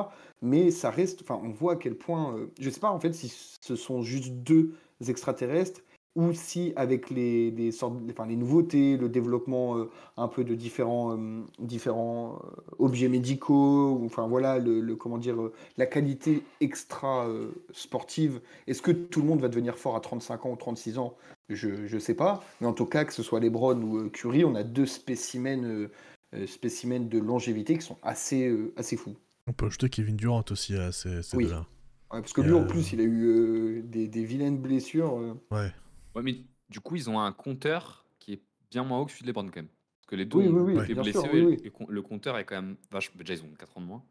Mais 0.41 0.71
ça 0.71 0.89
reste, 0.89 1.21
enfin, 1.21 1.39
on 1.43 1.49
voit 1.49 1.73
à 1.73 1.75
quel 1.75 1.95
point, 1.95 2.35
euh, 2.35 2.47
je 2.59 2.69
sais 2.69 2.79
pas 2.79 2.91
en 2.91 2.99
fait 2.99 3.13
si 3.13 3.29
ce 3.61 3.75
sont 3.75 4.03
juste 4.03 4.31
deux 4.31 4.73
extraterrestres 5.07 5.81
ou 6.19 6.33
si 6.33 6.73
avec 6.75 7.09
les, 7.09 7.51
les 7.51 7.71
sortes, 7.71 7.95
enfin, 8.11 8.25
les 8.25 8.35
nouveautés, 8.35 8.97
le 8.97 9.09
développement 9.09 9.77
euh, 9.77 9.89
un 10.17 10.27
peu 10.27 10.43
de 10.43 10.55
différents, 10.55 11.17
euh, 11.17 11.41
différents 11.59 12.41
objets 12.77 13.07
médicaux, 13.07 14.01
enfin 14.05 14.27
voilà, 14.27 14.59
le, 14.59 14.95
comment 14.95 15.17
dire, 15.17 15.37
la 15.77 15.85
qualité 15.85 16.43
extra 16.61 17.27
sportive. 17.71 18.41
Est-ce 18.67 18.81
que 18.81 18.91
tout 18.91 19.21
le 19.21 19.27
monde 19.27 19.41
va 19.41 19.47
devenir 19.47 19.77
fort 19.77 19.95
à 19.95 20.01
35 20.01 20.45
ans 20.45 20.51
ou 20.51 20.55
36 20.55 20.97
ans? 20.97 21.15
Je 21.49 21.93
ne 21.93 21.99
sais 21.99 22.13
pas. 22.13 22.43
Mais 22.61 22.67
en 22.67 22.73
tout 22.73 22.85
cas, 22.85 23.05
que 23.05 23.13
ce 23.13 23.23
soit 23.23 23.39
Lebron 23.39 23.81
ou 23.81 24.09
Curie, 24.09 24.45
on 24.45 24.55
a 24.55 24.63
deux 24.63 24.85
spécimens 24.85 25.87
euh, 26.35 26.45
spécimens 26.45 27.09
de 27.09 27.17
longévité 27.17 27.75
qui 27.75 27.81
sont 27.81 27.97
assez, 28.03 28.47
euh, 28.47 28.71
assez 28.77 28.95
fous. 28.97 29.15
On 29.47 29.53
peut 29.53 29.65
ajouter 29.65 29.89
Kevin 29.89 30.15
Durant 30.15 30.45
aussi 30.51 30.75
à 30.75 30.91
ces, 30.91 31.23
ces 31.23 31.37
deux-là. 31.37 31.65
parce 32.11 32.33
que 32.33 32.41
lui, 32.41 32.53
en 32.53 32.65
plus, 32.65 32.93
il 32.93 33.01
a 33.01 33.03
eu 33.03 33.25
euh, 33.25 33.81
des, 33.83 34.07
des, 34.07 34.23
vilaines 34.23 34.59
blessures. 34.59 35.15
Ouais. 35.49 35.71
Ouais, 36.15 36.23
mais 36.23 36.37
du 36.69 36.79
coup, 36.79 36.95
ils 36.95 37.09
ont 37.09 37.19
un 37.19 37.31
compteur 37.31 38.05
qui 38.19 38.33
est 38.33 38.41
bien 38.71 38.83
moins 38.83 38.99
haut 38.99 39.05
que 39.05 39.11
celui 39.11 39.23
de 39.23 39.27
LeBron, 39.27 39.45
quand 39.45 39.57
même. 39.57 39.67
Parce 39.67 40.07
que 40.07 40.15
les 40.15 40.25
deux 40.25 40.39
oui, 40.39 40.47
ont 40.47 40.61
oui, 40.61 40.83
été 40.83 40.95
blessés, 40.95 41.71
le 41.87 42.01
compteur 42.01 42.37
est 42.37 42.45
quand 42.45 42.55
même 42.55 42.77
vachement. 42.91 43.17
Déjà, 43.19 43.33
ils 43.35 43.43
ont 43.43 43.53
4 43.57 43.77
ans 43.77 43.81
de 43.81 43.85
moins. 43.85 44.03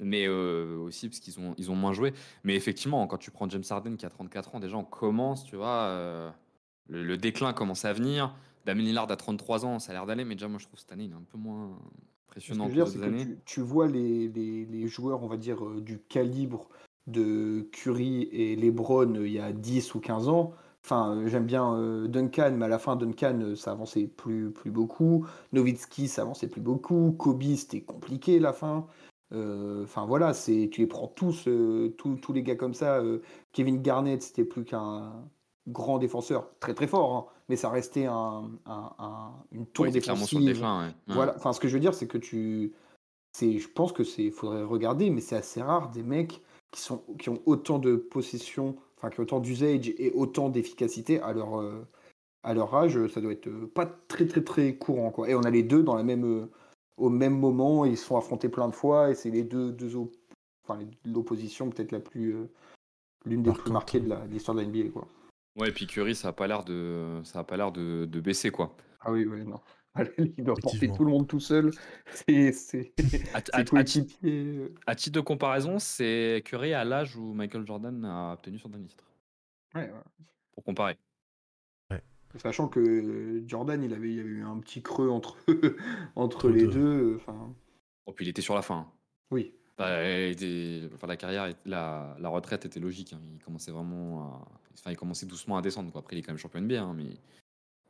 Mais 0.00 0.28
aussi 0.28 1.08
parce 1.08 1.18
qu'ils 1.18 1.40
ont, 1.40 1.54
ils 1.58 1.70
ont 1.72 1.74
moins 1.74 1.92
joué. 1.92 2.12
Mais 2.44 2.54
effectivement, 2.54 3.06
quand 3.08 3.18
tu 3.18 3.32
prends 3.32 3.48
James 3.48 3.64
Harden 3.68 3.96
qui 3.96 4.06
a 4.06 4.10
34 4.10 4.54
ans, 4.54 4.60
déjà, 4.60 4.76
on 4.76 4.84
commence, 4.84 5.44
tu 5.44 5.56
vois, 5.56 6.32
le, 6.88 7.02
le, 7.02 7.16
déclin 7.16 7.52
commence 7.52 7.84
à 7.84 7.92
venir. 7.92 8.34
Damien 8.64 8.82
Lillard 8.82 9.10
à 9.10 9.16
33 9.16 9.64
ans, 9.64 9.78
ça 9.78 9.92
a 9.92 9.94
l'air 9.94 10.06
d'aller, 10.06 10.24
mais 10.24 10.34
déjà, 10.34 10.46
moi, 10.46 10.58
je 10.58 10.66
trouve 10.66 10.78
cette 10.78 10.92
année, 10.92 11.04
il 11.04 11.10
est 11.10 11.14
un 11.14 11.24
peu 11.30 11.38
moins 11.38 11.78
impressionnant 12.28 12.68
que, 12.68 13.02
années. 13.02 13.26
Tu, 13.44 13.60
vois 13.60 13.88
les, 13.88 14.28
les, 14.28 14.88
joueurs, 14.88 15.22
on 15.22 15.26
va 15.26 15.36
dire, 15.36 15.64
euh, 15.64 15.80
du 15.80 15.98
calibre 15.98 16.68
de 17.06 17.66
Curry 17.72 18.28
et 18.30 18.56
LeBron 18.56 19.14
euh, 19.14 19.26
il 19.26 19.32
y 19.32 19.38
a 19.38 19.52
10 19.52 19.94
ou 19.94 20.00
15 20.00 20.28
ans, 20.28 20.52
Enfin, 20.84 21.22
j'aime 21.26 21.44
bien 21.44 22.06
Duncan, 22.06 22.54
mais 22.56 22.64
à 22.64 22.68
la 22.68 22.78
fin, 22.78 22.96
Duncan, 22.96 23.54
ça 23.56 23.72
avançait 23.72 24.06
plus, 24.06 24.50
plus 24.50 24.70
beaucoup. 24.70 25.26
Nowitzki, 25.52 26.08
ça 26.08 26.22
avançait 26.22 26.48
plus 26.48 26.60
beaucoup. 26.60 27.14
Kobe, 27.18 27.42
c'était 27.56 27.82
compliqué 27.82 28.38
la 28.38 28.52
fin. 28.52 28.86
Enfin 29.32 30.06
voilà, 30.06 30.32
c'est 30.32 30.70
tu 30.72 30.80
les 30.80 30.86
prends 30.86 31.08
tous, 31.08 31.46
tous, 31.98 32.32
les 32.32 32.42
gars 32.42 32.56
comme 32.56 32.74
ça. 32.74 33.02
Kevin 33.52 33.82
Garnett, 33.82 34.22
c'était 34.22 34.44
plus 34.44 34.64
qu'un 34.64 35.12
grand 35.68 35.98
défenseur, 35.98 36.48
très 36.60 36.74
très 36.74 36.86
fort, 36.86 37.14
hein, 37.14 37.26
mais 37.48 37.56
ça 37.56 37.70
restait 37.70 38.06
un, 38.06 38.50
une 39.52 39.66
tour 39.66 39.86
défensive. 39.86 40.64
Voilà, 41.08 41.34
enfin 41.36 41.52
ce 41.52 41.60
que 41.60 41.68
je 41.68 41.74
veux 41.74 41.80
dire, 41.80 41.94
c'est 41.94 42.06
que 42.06 42.18
tu, 42.18 42.72
c'est, 43.32 43.58
je 43.58 43.68
pense 43.68 43.92
que 43.92 44.04
c'est, 44.04 44.30
faudrait 44.30 44.62
regarder, 44.62 45.10
mais 45.10 45.20
c'est 45.20 45.36
assez 45.36 45.62
rare 45.62 45.90
des 45.90 46.02
mecs 46.02 46.42
qui 46.70 46.80
sont, 46.80 47.02
qui 47.18 47.28
ont 47.28 47.40
autant 47.46 47.78
de 47.78 47.96
possession, 47.96 48.76
enfin 48.98 49.10
qui 49.10 49.20
ont 49.20 49.22
autant 49.22 49.40
d'usage 49.40 49.88
et 49.88 50.12
autant 50.12 50.50
d'efficacité 50.50 51.20
à 51.20 51.32
leur, 51.32 51.62
à 52.42 52.54
leur 52.54 52.74
âge. 52.74 53.06
Ça 53.08 53.20
doit 53.20 53.32
être 53.32 53.48
pas 53.66 53.86
très 53.86 54.26
très 54.26 54.42
très 54.42 54.76
courant 54.76 55.10
quoi. 55.10 55.28
Et 55.30 55.34
on 55.34 55.42
a 55.42 55.50
les 55.50 55.62
deux 55.62 55.82
dans 55.82 55.94
la 55.94 56.02
même 56.02 56.48
au 56.98 57.08
même 57.08 57.38
moment, 57.38 57.84
ils 57.84 57.96
se 57.96 58.04
sont 58.04 58.16
affrontés 58.16 58.48
plein 58.48 58.68
de 58.68 58.74
fois, 58.74 59.10
et 59.10 59.14
c'est 59.14 59.30
les 59.30 59.44
deux, 59.44 59.72
deux 59.72 59.96
enfin, 60.64 60.80
l'opposition 61.04 61.70
peut-être 61.70 61.92
la 61.92 62.00
plus, 62.00 62.34
euh, 62.34 62.50
l'une 63.24 63.42
des 63.42 63.52
plus 63.52 63.70
marquées 63.70 64.00
de 64.00 64.12
l'histoire 64.30 64.56
de, 64.56 64.62
la 64.62 64.68
NBA, 64.68 64.90
quoi. 64.90 65.08
Ouais, 65.56 65.68
et 65.68 65.72
puis 65.72 65.86
Curry, 65.86 66.14
ça 66.14 66.28
a 66.28 66.32
pas 66.32 66.46
l'air 66.46 66.64
de, 66.64 67.20
ça 67.24 67.40
a 67.40 67.44
pas 67.44 67.56
l'air 67.56 67.72
de, 67.72 68.04
de, 68.04 68.20
baisser, 68.20 68.50
quoi. 68.50 68.76
Ah 69.00 69.12
oui, 69.12 69.24
oui, 69.24 69.44
non. 69.44 69.60
Il 70.18 70.44
doit 70.44 70.54
porter 70.54 70.90
tout 70.90 71.04
le 71.04 71.10
monde 71.10 71.26
tout 71.26 71.40
seul. 71.40 71.70
C'est, 72.10 72.52
c'est, 72.52 72.92
à, 73.34 73.38
à, 73.52 73.60
à, 73.60 73.84
titre, 73.84 74.14
à, 74.86 74.94
titre 74.94 75.14
de 75.14 75.20
comparaison, 75.20 75.78
c'est 75.78 76.42
Curry 76.44 76.72
à 76.74 76.84
l'âge 76.84 77.16
où 77.16 77.34
Michael 77.34 77.66
Jordan 77.66 78.04
a 78.04 78.32
obtenu 78.34 78.58
son 78.58 78.68
dernier 78.68 78.86
titre. 78.86 79.04
Ouais, 79.74 79.82
ouais. 79.82 80.24
Pour 80.52 80.64
comparer. 80.64 80.96
Sachant 82.36 82.68
que 82.68 83.42
Jordan, 83.46 83.82
il 83.82 83.94
avait, 83.94 84.10
il 84.10 84.16
y 84.16 84.20
avait 84.20 84.28
eu 84.28 84.44
un 84.44 84.58
petit 84.58 84.82
creux 84.82 85.08
entre, 85.08 85.36
entre 86.14 86.50
les 86.50 86.66
deux. 86.66 87.16
Enfin... 87.16 87.54
Oh, 88.06 88.12
puis 88.12 88.26
il 88.26 88.28
était 88.28 88.42
sur 88.42 88.54
la 88.54 88.62
fin. 88.62 88.90
Oui. 89.30 89.54
Bah, 89.78 90.00
enfin, 90.94 91.06
la 91.06 91.16
carrière, 91.16 91.48
la, 91.64 92.16
la, 92.18 92.28
retraite 92.28 92.66
était 92.66 92.80
logique. 92.80 93.12
Hein. 93.12 93.20
Il 93.32 93.42
commençait 93.42 93.70
vraiment 93.70 94.22
à... 94.22 94.48
Enfin, 94.74 94.90
il 94.90 94.96
commençait 94.96 95.26
doucement 95.26 95.56
à 95.56 95.62
descendre. 95.62 95.90
Quoi. 95.90 96.00
Après, 96.00 96.16
il 96.16 96.18
est 96.18 96.22
quand 96.22 96.32
même 96.32 96.38
champion 96.38 96.60
NBA, 96.60 96.82
hein, 96.82 96.94
mais 96.94 97.04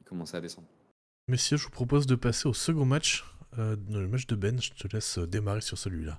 il 0.00 0.04
commençait 0.04 0.36
à 0.36 0.40
descendre. 0.40 0.68
Messieurs, 1.28 1.58
je 1.58 1.64
vous 1.64 1.70
propose 1.70 2.06
de 2.06 2.14
passer 2.14 2.49
au 2.49 2.54
second 2.54 2.87
match, 2.87 3.23
euh, 3.58 3.76
le 3.90 4.08
match 4.08 4.26
de 4.26 4.35
Ben. 4.35 4.58
Je 4.58 4.73
te 4.73 4.88
laisse 4.90 5.18
démarrer 5.18 5.61
sur 5.61 5.76
celui-là. 5.76 6.18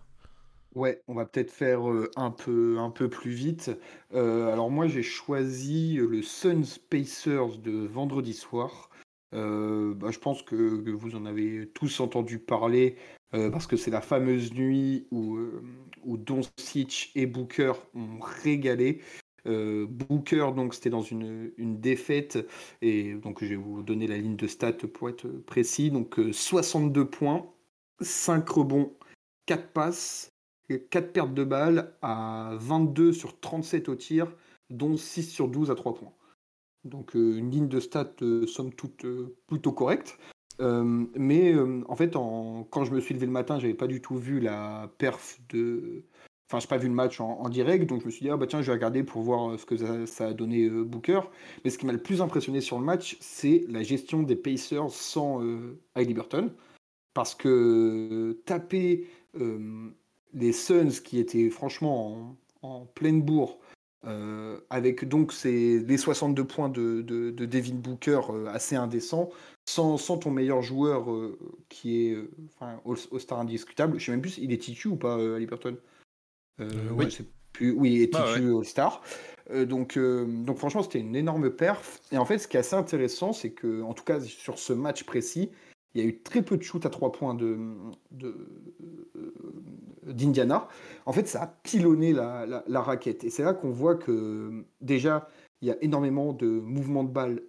Ouais, 0.75 1.01
on 1.07 1.15
va 1.15 1.25
peut-être 1.25 1.49
faire 1.49 1.81
un 2.15 2.29
peu, 2.29 2.77
un 2.77 2.91
peu 2.91 3.09
plus 3.09 3.31
vite. 3.31 3.71
alors 4.13 4.69
moi, 4.69 4.87
j'ai 4.87 5.01
choisi 5.01 5.95
le 5.95 6.21
Suns 6.21 6.77
Pacers 6.91 7.57
de 7.57 7.87
vendredi 7.87 8.33
soir. 8.33 8.91
Bah, 9.31 10.11
je 10.11 10.19
pense 10.19 10.43
que, 10.43 10.55
vous 10.91 11.15
en 11.15 11.25
avez 11.25 11.67
tous 11.73 11.99
entendu 12.01 12.37
parler 12.37 12.97
parce 13.31 13.65
que 13.65 13.77
c'est 13.77 13.89
la 13.89 14.01
fameuse 14.01 14.53
nuit 14.53 15.07
où, 15.09 15.39
où 16.03 16.17
Doncic 16.17 17.11
et 17.15 17.25
Booker 17.25 17.73
ont 17.95 18.19
régalé. 18.19 19.01
Booker, 19.45 20.51
donc 20.55 20.73
c'était 20.73 20.89
dans 20.89 21.01
une, 21.01 21.51
défaite 21.57 22.37
et 22.81 23.13
donc 23.13 23.43
je 23.43 23.49
vais 23.49 23.55
vous 23.55 23.81
donner 23.83 24.07
la 24.07 24.17
ligne 24.17 24.35
de 24.35 24.47
stats 24.47 24.73
pour 24.93 25.09
être 25.09 25.27
précis. 25.27 25.91
Donc 25.91 26.19
62 26.31 27.05
points, 27.05 27.45
5 28.01 28.47
rebonds, 28.49 28.93
4 29.45 29.71
passes, 29.71 30.31
4 30.91 31.11
pertes 31.11 31.33
de 31.33 31.43
balles 31.43 31.93
à 32.01 32.55
22 32.59 33.13
sur 33.13 33.39
37 33.39 33.89
au 33.89 33.95
tir, 33.95 34.31
dont 34.69 34.97
6 34.97 35.23
sur 35.23 35.47
12 35.47 35.71
à 35.71 35.75
3 35.75 35.95
points. 35.95 36.13
Donc 36.83 37.15
euh, 37.15 37.37
une 37.37 37.51
ligne 37.51 37.67
de 37.67 37.79
stats 37.79 38.15
euh, 38.21 38.47
somme 38.47 38.73
toute 38.73 39.05
euh, 39.05 39.35
plutôt 39.47 39.71
correcte. 39.71 40.17
mais 40.59 41.55
en 41.87 41.95
fait, 41.95 42.13
quand 42.13 42.83
je 42.83 42.91
me 42.91 42.99
suis 42.99 43.13
levé 43.13 43.25
le 43.25 43.31
matin, 43.31 43.59
j'avais 43.59 43.73
pas 43.73 43.87
du 43.87 44.01
tout 44.01 44.17
vu 44.17 44.39
la 44.39 44.91
perf 44.97 45.39
de. 45.49 46.03
Enfin, 46.51 46.59
je 46.59 46.65
n'ai 46.65 46.69
pas 46.69 46.77
vu 46.77 46.87
le 46.87 46.95
match 46.95 47.21
en, 47.21 47.47
direct, 47.47 47.87
donc 47.87 48.01
je 48.01 48.07
me 48.07 48.11
suis 48.11 48.23
dit, 48.23 48.29
ah 48.31 48.37
bah 48.37 48.47
tiens, 48.47 48.61
je 48.61 48.67
vais 48.67 48.73
regarder 48.73 49.03
pour 49.03 49.21
voir 49.21 49.59
ce 49.59 49.65
que 49.65 50.05
ça, 50.07 50.25
a 50.25 50.33
donné 50.33 50.67
Booker. 50.67 51.21
Mais 51.63 51.69
ce 51.69 51.77
qui 51.77 51.85
m'a 51.85 51.93
le 51.93 52.01
plus 52.01 52.21
impressionné 52.23 52.59
sur 52.59 52.79
le 52.79 52.85
match, 52.85 53.17
c'est 53.19 53.65
la 53.69 53.83
gestion 53.83 54.23
des 54.23 54.35
Pacers 54.35 54.89
sans 54.89 55.43
Hailey 55.95 56.15
Burton. 56.15 56.51
Parce 57.13 57.35
que 57.35 58.41
taper 58.45 59.07
les 60.33 60.53
Suns 60.53 61.01
qui 61.03 61.19
étaient 61.19 61.49
franchement 61.49 62.35
en, 62.61 62.85
pleine 62.85 63.21
bourre, 63.21 63.59
euh, 64.05 64.59
avec 64.69 65.07
donc 65.07 65.33
ces, 65.33 65.79
les 65.79 65.97
62 65.97 66.45
points 66.45 66.69
de, 66.69 67.01
de, 67.01 67.45
Devin 67.45 67.75
Booker 67.75 68.21
euh, 68.29 68.47
assez 68.47 68.75
indécents, 68.75 69.29
sans, 69.65 69.97
ton 69.97 70.31
meilleur 70.31 70.61
joueur 70.61 71.11
euh, 71.11 71.37
qui 71.69 72.07
est 72.07 72.17
enfin, 72.55 72.79
All-Star 72.85 73.39
indiscutable. 73.39 73.99
Je 73.99 74.05
sais 74.05 74.11
même 74.11 74.21
plus, 74.21 74.37
il 74.37 74.51
est 74.51 74.57
titu 74.57 74.87
ou 74.87 74.95
pas, 74.95 75.17
Burton 75.17 75.77
Oui. 76.91 77.17
Plus, 77.53 77.71
oui, 77.71 78.03
est 78.03 78.15
ah 78.15 78.35
All-Star. 78.35 79.01
donc, 79.65 79.97
donc 79.97 80.57
franchement, 80.57 80.83
c'était 80.83 80.99
une 80.99 81.15
énorme 81.15 81.49
perf. 81.49 81.99
Et 82.11 82.17
en 82.17 82.25
fait, 82.25 82.37
ce 82.37 82.47
qui 82.47 82.57
est 82.57 82.59
assez 82.59 82.75
intéressant, 82.75 83.33
c'est 83.33 83.51
que, 83.51 83.81
en 83.81 83.93
tout 83.93 84.03
cas 84.03 84.19
sur 84.21 84.59
ce 84.59 84.73
match 84.73 85.03
précis, 85.03 85.49
il 85.93 86.01
y 86.01 86.05
a 86.05 86.07
eu 86.07 86.21
très 86.21 86.41
peu 86.41 86.57
de 86.57 86.63
shoots 86.63 86.85
à 86.85 86.89
3 86.89 87.11
points 87.11 87.33
de, 87.33 87.57
d'Indiana. 90.05 90.67
En 91.05 91.13
fait, 91.13 91.27
ça 91.27 91.43
a 91.43 91.47
pilonné 91.47 92.13
la, 92.13 92.81
raquette. 92.81 93.23
Et 93.23 93.29
c'est 93.29 93.43
là 93.43 93.53
qu'on 93.53 93.71
voit 93.71 93.95
que 93.95 94.65
déjà, 94.81 95.29
il 95.61 95.67
y 95.67 95.71
a 95.71 95.77
énormément 95.81 96.33
de 96.33 96.47
mouvements 96.47 97.03
de 97.03 97.11
balles. 97.11 97.41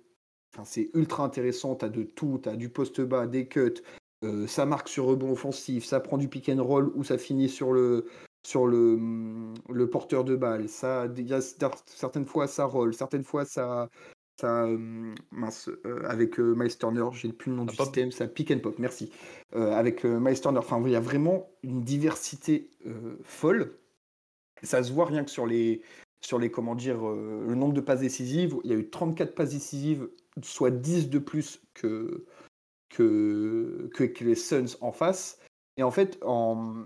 Enfin, 0.55 0.65
c'est 0.65 0.91
ultra 0.95 1.25
intéressant. 1.25 1.77
Tu 1.77 1.85
as 1.85 1.91
de 1.91 2.03
tout. 2.03 2.41
Tu 2.43 2.49
as 2.49 2.57
du 2.57 2.71
poste 2.71 3.01
bas, 3.03 3.27
des 3.27 3.47
cuts. 3.47 3.83
Euh, 4.25 4.47
ça 4.47 4.67
marque 4.67 4.89
sur 4.89 5.05
rebond 5.05 5.33
offensif. 5.33 5.85
Ça 5.85 6.01
prend 6.01 6.17
du 6.17 6.29
pick 6.29 6.49
and 6.49 6.63
roll 6.63 6.93
ou 6.95 7.05
ça 7.05 7.19
finit 7.19 7.49
sur 7.49 7.73
le, 7.73 8.07
sur 8.47 8.67
le, 8.67 8.99
le 9.69 9.91
porteur 9.91 10.25
de 10.25 10.37
balle. 10.37 10.69
Ça, 10.69 11.07
certaines 11.87 12.27
fois, 12.27 12.47
ça 12.47 12.65
roll. 12.65 12.95
Certaines 12.95 13.25
fois, 13.25 13.45
ça, 13.45 13.89
ça, 14.41 14.67
mince, 15.31 15.71
avec 16.05 16.39
Miles 16.39 16.77
Turner, 16.79 17.07
j'ai 17.13 17.33
plus 17.33 17.51
le 17.51 17.57
nom 17.57 17.65
du 17.65 17.77
système, 17.77 18.11
ça 18.11 18.27
pick 18.27 18.51
and 18.51 18.61
pop, 18.61 18.79
merci. 18.79 19.11
avec 19.53 20.05
Miles 20.05 20.41
Turner, 20.41 20.59
enfin, 20.59 20.83
il 20.85 20.93
y 20.93 20.97
a 20.97 21.01
vraiment 21.01 21.51
une 21.63 21.83
diversité 21.83 22.71
folle. 23.23 23.77
Ça 24.63 24.83
se 24.83 24.93
voit 24.93 25.07
rien 25.07 25.25
que 25.25 25.31
sur 25.31 25.47
les, 25.47 25.83
sur 26.21 26.39
les 26.39 26.51
comment 26.51 26.75
dire, 26.75 27.03
le 27.03 27.55
nombre 27.55 27.75
de 27.75 27.81
passes 27.81 28.01
décisives. 28.01 28.57
Il 28.65 28.71
y 28.71 28.75
a 28.75 28.77
eu 28.77 28.89
34 28.89 29.35
passes 29.35 29.51
décisives, 29.51 30.09
soit 30.43 30.71
10 30.71 31.11
de 31.11 31.19
plus 31.19 31.63
que, 31.75 32.25
que, 32.91 33.89
que, 33.95 34.25
les 34.25 34.35
Suns 34.35 34.77
en 34.81 34.93
face. 34.93 35.39
Et 35.77 35.83
en 35.83 35.91
fait, 35.91 36.19
en... 36.23 36.85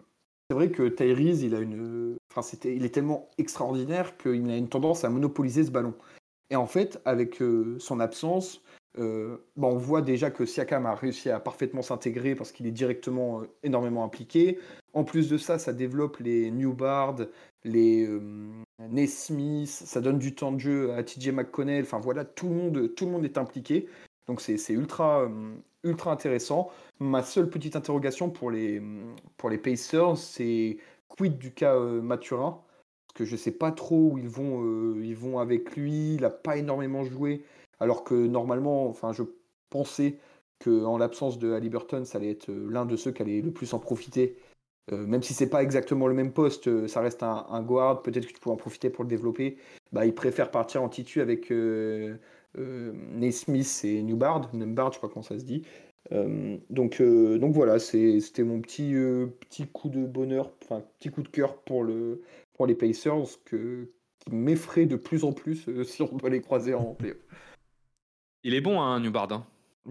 c'est 0.49 0.55
vrai 0.55 0.71
que 0.71 0.89
Tyrese, 0.89 1.43
il 1.43 1.55
a 1.55 1.61
une, 1.61 2.17
enfin, 2.31 2.43
c'était, 2.43 2.77
il 2.77 2.85
est 2.85 2.91
tellement 2.91 3.31
extraordinaire 3.39 4.17
qu'il 4.19 4.51
a 4.51 4.57
une 4.57 4.69
tendance 4.69 5.05
à 5.05 5.09
monopoliser 5.09 5.65
ce 5.65 5.71
ballon. 5.71 5.95
Et 6.51 6.57
en 6.57 6.67
fait, 6.67 7.01
avec 7.07 7.41
euh, 7.41 7.77
son 7.79 7.99
absence, 7.99 8.63
euh, 8.99 9.39
bah, 9.57 9.69
on 9.69 9.79
voit 9.79 10.03
déjà 10.03 10.31
que 10.31 10.45
Siakam 10.45 10.85
a 10.87 10.95
réussi 10.95 11.31
à 11.31 11.41
parfaitement 11.41 11.81
s'intégrer 11.83 12.35
parce 12.35 12.53
qu'il 12.53 12.67
est 12.67 12.73
directement 12.73 13.41
euh, 13.41 13.45
énormément 13.63 14.05
impliqué. 14.05 14.59
En 14.93 15.05
plus 15.05 15.31
de 15.31 15.39
ça, 15.39 15.59
ça 15.59 15.73
développe 15.73 16.19
les 16.19 16.51
Newbard, 16.51 17.17
les 17.65 18.07
Nesmith, 18.79 19.69
ça 19.69 20.01
donne 20.01 20.19
du 20.19 20.35
temps 20.35 20.53
de 20.53 20.61
jeu 20.61 20.93
à 20.93 21.03
TJ 21.03 21.29
McConnell. 21.33 21.83
Enfin 21.85 21.99
voilà, 21.99 22.25
tout 22.25 22.49
le 22.49 22.55
monde, 22.55 22.95
tout 22.95 23.07
le 23.07 23.11
monde 23.11 23.25
est 23.25 23.39
impliqué. 23.39 23.89
Donc 24.29 24.41
c'est 24.41 24.73
ultra, 24.73 25.29
ultra 25.85 26.13
intéressant. 26.13 26.71
Ma 27.01 27.23
seule 27.23 27.49
petite 27.49 27.77
interrogation 27.77 28.31
pour 28.31 28.51
les, 28.51 28.83
pour 29.37 29.51
les 29.51 29.59
Pacers, 29.59 30.17
c'est 30.17 30.79
quid 31.09 31.39
du 31.39 31.53
cas 31.53 31.79
Mathurin 31.79 32.61
que 33.15 33.25
je 33.25 33.37
sais 33.37 33.53
pas 33.53 33.73
trop 33.73 34.11
où 34.13 34.19
ils 34.19 34.29
vont, 34.29 34.63
euh, 34.65 35.01
ils 35.03 35.17
vont 35.17 35.39
avec 35.39 35.77
lui. 35.77 36.17
Il 36.17 36.23
n'a 36.23 36.31
pas 36.31 36.57
énormément 36.57 37.05
joué, 37.05 37.45
alors 37.81 38.05
que 38.05 38.15
normalement, 38.15 38.89
enfin, 38.89 39.13
je 39.13 39.23
pensais 39.71 40.19
qu'en 40.63 40.99
l'absence 40.99 41.39
de 41.39 41.53
Halliburton, 41.53 42.05
ça 42.05 42.19
allait 42.19 42.31
être 42.33 42.51
euh, 42.51 42.69
l'un 42.71 42.85
de 42.87 42.97
ceux 42.97 43.13
qui 43.13 43.23
allait 43.23 43.41
le 43.41 43.53
plus 43.53 43.73
en 43.73 43.79
profiter. 43.79 44.37
Euh, 44.93 45.07
même 45.07 45.23
si 45.23 45.33
c'est 45.33 45.49
pas 45.49 45.63
exactement 45.63 46.09
le 46.09 46.15
même 46.15 46.33
poste, 46.33 46.87
ça 46.89 47.01
reste 47.01 47.23
un, 47.23 47.63
guard. 47.63 48.03
Peut-être 48.03 48.27
que 48.27 48.33
tu 48.33 48.41
pourrais 48.41 48.55
en 48.55 48.59
profiter 48.59 48.91
pour 48.91 49.05
le 49.05 49.09
développer. 49.09 49.57
Bah, 49.93 50.05
il 50.05 50.15
préfère 50.15 50.51
partir 50.51 50.83
en 50.83 50.89
titu 50.89 51.23
avec 51.23 51.51
Naismith 52.57 53.81
et 53.85 54.03
Newbard, 54.03 54.51
Newbard, 54.55 54.93
je 54.93 54.99
crois 54.99 55.09
comment 55.09 55.23
ça 55.23 55.39
se 55.39 55.45
dit. 55.45 55.63
donc, 56.71 57.03
donc 57.03 57.53
voilà, 57.53 57.79
c'était 57.79 58.45
mon 58.45 58.61
petit, 58.61 58.95
petit 59.41 59.67
coup 59.67 59.89
de 59.89 60.05
bonheur, 60.05 60.53
enfin 60.63 60.83
petit 60.99 61.11
coup 61.11 61.23
de 61.23 61.29
cœur 61.29 61.57
pour 61.63 61.85
le, 61.85 62.23
pour 62.55 62.67
les 62.67 62.75
Pacers 62.75 63.27
que, 63.45 63.89
qui 64.21 64.35
m'effraie 64.35 64.87
de 64.87 64.97
plus 64.97 65.25
en 65.25 65.33
plus 65.33 65.69
euh, 65.69 65.85
si 65.85 66.03
on 66.03 66.17
doit 66.17 66.31
les 66.31 66.41
croiser 66.41 66.75
en 66.75 66.95
playoff. 66.95 67.19
Il 68.43 68.55
est 68.55 68.61
bon, 68.61 68.81
hein, 68.81 69.01
Newbard. 69.01 69.33
Hein. 69.33 69.47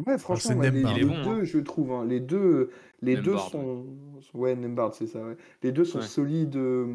Ouais, 0.08 0.18
franchement, 0.18 0.60
les, 0.60 0.72
deux, 0.72 0.86
hein. 0.86 1.44
je 1.44 1.60
trouve. 1.60 1.92
Hein. 1.92 2.06
les 2.06 2.20
deux, 2.20 2.72
les 3.02 3.16
deux 3.16 3.38
sont. 3.38 3.86
Ouais, 4.34 4.56
Nembard, 4.56 4.96
c'est 4.96 5.06
ça. 5.06 5.20
Les 5.62 5.72
deux 5.72 5.86
sont 5.86 6.02
solides. 6.02 6.56
Euh, 6.56 6.88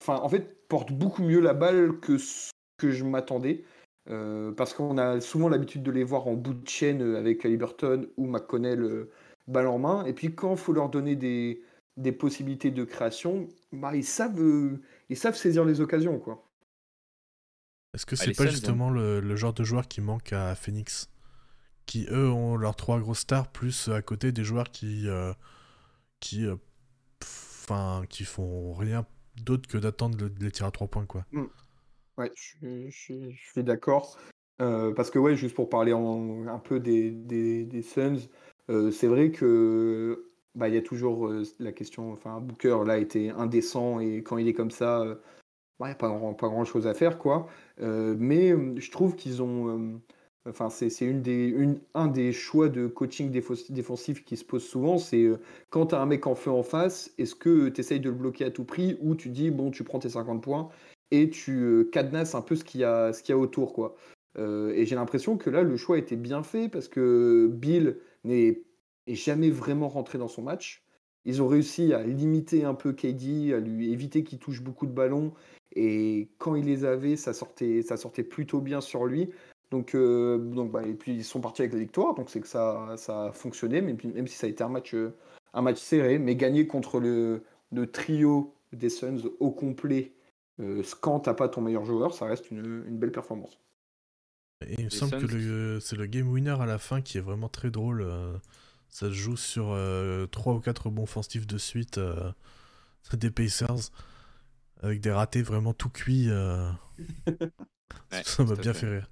enfin, 0.00 0.20
en 0.22 0.28
fait, 0.28 0.68
portent 0.68 0.92
beaucoup 0.92 1.22
mieux 1.22 1.40
la 1.40 1.52
balle 1.52 1.98
que 1.98 2.16
ce 2.16 2.50
que 2.76 2.92
je 2.92 3.04
m'attendais. 3.04 3.64
Euh, 4.10 4.52
parce 4.52 4.74
qu'on 4.74 4.98
a 4.98 5.20
souvent 5.20 5.48
l'habitude 5.48 5.82
de 5.82 5.90
les 5.90 6.04
voir 6.04 6.26
en 6.28 6.34
bout 6.34 6.54
de 6.54 6.68
chaîne 6.68 7.02
euh, 7.02 7.18
avec 7.18 7.44
Liberton 7.44 8.06
ou 8.16 8.26
McConnell 8.26 8.82
euh, 8.82 9.10
balle 9.46 9.66
en 9.68 9.78
main. 9.78 10.04
Et 10.06 10.12
puis 10.14 10.34
quand 10.34 10.52
il 10.52 10.58
faut 10.58 10.72
leur 10.72 10.88
donner 10.90 11.16
des, 11.16 11.62
des 11.96 12.12
possibilités 12.12 12.70
de 12.70 12.84
création, 12.84 13.48
bah, 13.72 13.94
ils, 13.96 14.04
savent, 14.04 14.40
euh, 14.40 14.80
ils 15.10 15.16
savent 15.16 15.36
saisir 15.36 15.64
les 15.64 15.80
occasions. 15.80 16.18
quoi. 16.18 16.44
Est-ce 17.94 18.06
que 18.06 18.16
Ah, 18.18 18.24
c'est 18.24 18.32
pas 18.32 18.46
justement 18.46 18.90
le, 18.90 19.20
le 19.20 19.36
genre 19.36 19.52
de 19.52 19.64
joueur 19.64 19.88
qui 19.88 20.00
manque 20.00 20.32
à 20.32 20.54
Phoenix? 20.54 21.08
Qui, 21.86 22.06
eux, 22.10 22.30
ont 22.30 22.56
leurs 22.56 22.76
trois 22.76 23.00
grosses 23.00 23.20
stars, 23.20 23.48
plus 23.52 23.88
à 23.88 24.02
côté 24.02 24.32
des 24.32 24.44
joueurs 24.44 24.70
qui. 24.72 25.08
euh, 25.08 25.32
qui. 26.20 26.46
euh, 26.46 26.56
Enfin, 27.64 28.04
qui 28.08 28.24
font 28.24 28.74
rien 28.74 29.06
d'autre 29.44 29.68
que 29.68 29.78
d'attendre 29.78 30.18
le- 30.18 30.32
les 30.40 30.50
tirs 30.50 30.66
à 30.66 30.70
trois 30.70 30.88
points, 30.88 31.06
quoi. 31.06 31.24
Ouais, 32.18 32.32
je 32.34 32.90
suis, 32.90 33.62
d'accord. 33.62 34.18
Parce 34.58 35.10
que, 35.10 35.20
ouais, 35.20 35.36
juste 35.36 35.54
pour 35.54 35.68
parler 35.68 35.92
un 35.92 36.58
peu 36.58 36.80
des, 36.80 37.82
Suns, 37.82 38.28
c'est 38.90 39.06
vrai 39.06 39.30
que 39.30 40.28
bah, 40.56 40.68
il 40.68 40.74
y 40.74 40.78
a 40.78 40.82
toujours 40.82 41.32
la 41.60 41.72
question. 41.72 42.12
Enfin, 42.12 42.40
Booker, 42.40 42.78
là, 42.84 42.98
était 42.98 43.30
indécent 43.30 44.00
et 44.00 44.22
quand 44.24 44.36
il 44.36 44.48
est 44.48 44.52
comme 44.52 44.72
ça, 44.72 45.04
il 45.80 45.84
n'y 45.84 45.92
a 45.92 45.94
pas 45.94 46.08
grand, 46.08 46.64
chose 46.64 46.88
à 46.88 46.94
faire, 46.94 47.18
quoi. 47.18 47.46
Mais 47.78 48.50
je 48.76 48.90
trouve 48.90 49.14
qu'ils 49.14 49.40
ont. 49.40 50.00
Enfin, 50.48 50.70
c'est 50.70 51.04
une 51.04 51.22
des, 51.22 51.54
un 51.94 52.08
des 52.08 52.32
choix 52.32 52.68
de 52.68 52.88
coaching 52.88 53.30
défensif 53.30 54.24
qui 54.24 54.36
se 54.36 54.44
pose 54.44 54.66
souvent. 54.66 54.98
C'est 54.98 55.28
quand 55.70 55.86
tu 55.86 55.94
as 55.94 56.00
un 56.00 56.06
mec 56.06 56.26
en 56.26 56.34
feu 56.34 56.50
en 56.50 56.64
face, 56.64 57.12
est-ce 57.18 57.36
que 57.36 57.68
tu 57.68 57.80
essayes 57.80 58.00
de 58.00 58.08
le 58.08 58.16
bloquer 58.16 58.46
à 58.46 58.50
tout 58.50 58.64
prix 58.64 58.98
ou 59.02 59.14
tu 59.14 59.28
dis, 59.28 59.52
bon, 59.52 59.70
tu 59.70 59.84
prends 59.84 60.00
tes 60.00 60.08
50 60.08 60.42
points 60.42 60.68
et 61.10 61.30
tu 61.30 61.60
euh, 61.60 61.84
cadenasses 61.84 62.34
un 62.34 62.42
peu 62.42 62.56
ce 62.56 62.64
qu'il 62.64 62.80
y 62.80 62.84
a, 62.84 63.12
ce 63.12 63.22
qu'il 63.22 63.34
y 63.34 63.38
a 63.38 63.38
autour, 63.38 63.72
quoi. 63.72 63.96
Euh, 64.38 64.72
et 64.74 64.86
j'ai 64.86 64.94
l'impression 64.94 65.36
que 65.36 65.50
là, 65.50 65.62
le 65.62 65.76
choix 65.76 65.98
était 65.98 66.16
bien 66.16 66.42
fait 66.42 66.68
parce 66.68 66.88
que 66.88 67.48
Bill 67.52 67.98
n'est 68.24 68.62
est 69.06 69.14
jamais 69.14 69.50
vraiment 69.50 69.88
rentré 69.88 70.18
dans 70.18 70.28
son 70.28 70.42
match. 70.42 70.84
Ils 71.24 71.42
ont 71.42 71.48
réussi 71.48 71.94
à 71.94 72.02
limiter 72.02 72.64
un 72.64 72.74
peu 72.74 72.92
KD, 72.92 73.54
à 73.54 73.58
lui 73.58 73.90
éviter 73.90 74.22
qu'il 74.22 74.38
touche 74.38 74.62
beaucoup 74.62 74.86
de 74.86 74.92
ballons. 74.92 75.32
Et 75.74 76.28
quand 76.38 76.54
il 76.54 76.66
les 76.66 76.84
avait, 76.84 77.16
ça 77.16 77.32
sortait, 77.32 77.82
ça 77.82 77.96
sortait 77.96 78.22
plutôt 78.22 78.60
bien 78.60 78.80
sur 78.82 79.06
lui. 79.06 79.30
Donc, 79.70 79.94
euh, 79.94 80.38
donc 80.38 80.72
bah, 80.72 80.82
et 80.86 80.94
puis 80.94 81.12
ils 81.14 81.24
sont 81.24 81.40
partis 81.40 81.62
avec 81.62 81.72
la 81.72 81.78
victoire, 81.78 82.14
donc 82.14 82.30
c'est 82.30 82.40
que 82.40 82.48
ça, 82.48 82.94
ça 82.96 83.26
a 83.26 83.32
fonctionné, 83.32 83.82
même, 83.82 84.26
si 84.26 84.36
ça 84.36 84.46
a 84.46 84.50
été 84.50 84.64
un 84.64 84.68
match, 84.68 84.94
un 85.52 85.62
match 85.62 85.78
serré, 85.78 86.18
mais 86.18 86.36
gagner 86.36 86.66
contre 86.66 87.00
le, 87.00 87.42
le 87.72 87.86
trio 87.86 88.54
des 88.72 88.88
Suns 88.88 89.28
au 89.40 89.50
complet, 89.50 90.12
quand 91.00 91.20
t'as 91.20 91.34
pas 91.34 91.48
ton 91.48 91.60
meilleur 91.62 91.84
joueur, 91.84 92.14
ça 92.14 92.26
reste 92.26 92.50
une, 92.50 92.84
une 92.86 92.98
belle 92.98 93.12
performance. 93.12 93.58
Et 94.66 94.74
il 94.78 94.84
me 94.86 94.90
Les 94.90 94.96
semble 94.96 95.14
que 95.14 95.26
Suns- 95.26 95.26
le- 95.26 95.80
c'est 95.80 95.96
le 95.96 96.06
game 96.06 96.28
winner 96.28 96.56
à 96.60 96.66
la 96.66 96.78
fin 96.78 97.00
qui 97.00 97.18
est 97.18 97.20
vraiment 97.20 97.48
très 97.48 97.70
drôle. 97.70 98.02
euh, 98.02 98.36
ça 98.88 99.08
se 99.08 99.12
joue 99.12 99.36
sur 99.36 99.70
euh, 99.72 100.26
3 100.26 100.54
ou 100.54 100.60
4 100.60 100.90
bons 100.90 101.04
offensifs 101.04 101.46
de 101.46 101.58
suite 101.58 101.98
euh, 101.98 102.32
des 103.14 103.30
Pacers. 103.30 103.90
Avec 104.82 105.00
des 105.00 105.12
ratés 105.12 105.42
vraiment 105.42 105.74
tout 105.74 105.90
cuits. 105.90 106.30
euh, 106.30 106.70
Ouais, 108.12 108.24
ça 108.24 108.44
m'a 108.44 108.54
bien 108.56 108.72
fait. 108.72 108.74
fait 108.74 108.88
rire. 108.88 109.08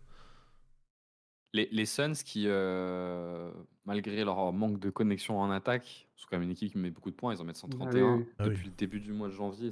Les, 1.53 1.69
les 1.73 1.87
Suns 1.87 2.13
qui, 2.25 2.45
euh, 2.47 3.51
malgré 3.87 4.25
leur 4.25 4.53
manque 4.53 4.79
de 4.79 4.91
connexion 4.91 5.39
en 5.41 5.51
attaque, 5.51 6.07
sont 6.17 6.27
quand 6.31 6.37
même 6.37 6.45
une 6.45 6.51
équipe 6.53 6.73
qui 6.73 6.79
met 6.79 6.91
beaucoup 6.91 7.11
de 7.11 7.15
points, 7.17 7.35
ils 7.35 7.41
en 7.41 7.45
mettent 7.45 7.57
131. 7.57 8.17
oui. 8.17 8.25
Ah 8.39 8.45
oui. 8.45 8.51
Depuis 8.51 8.65
le 8.67 8.73
début 8.73 9.01
du 9.01 9.13
mois 9.13 9.29
de 9.29 9.33
janvier, 9.33 9.71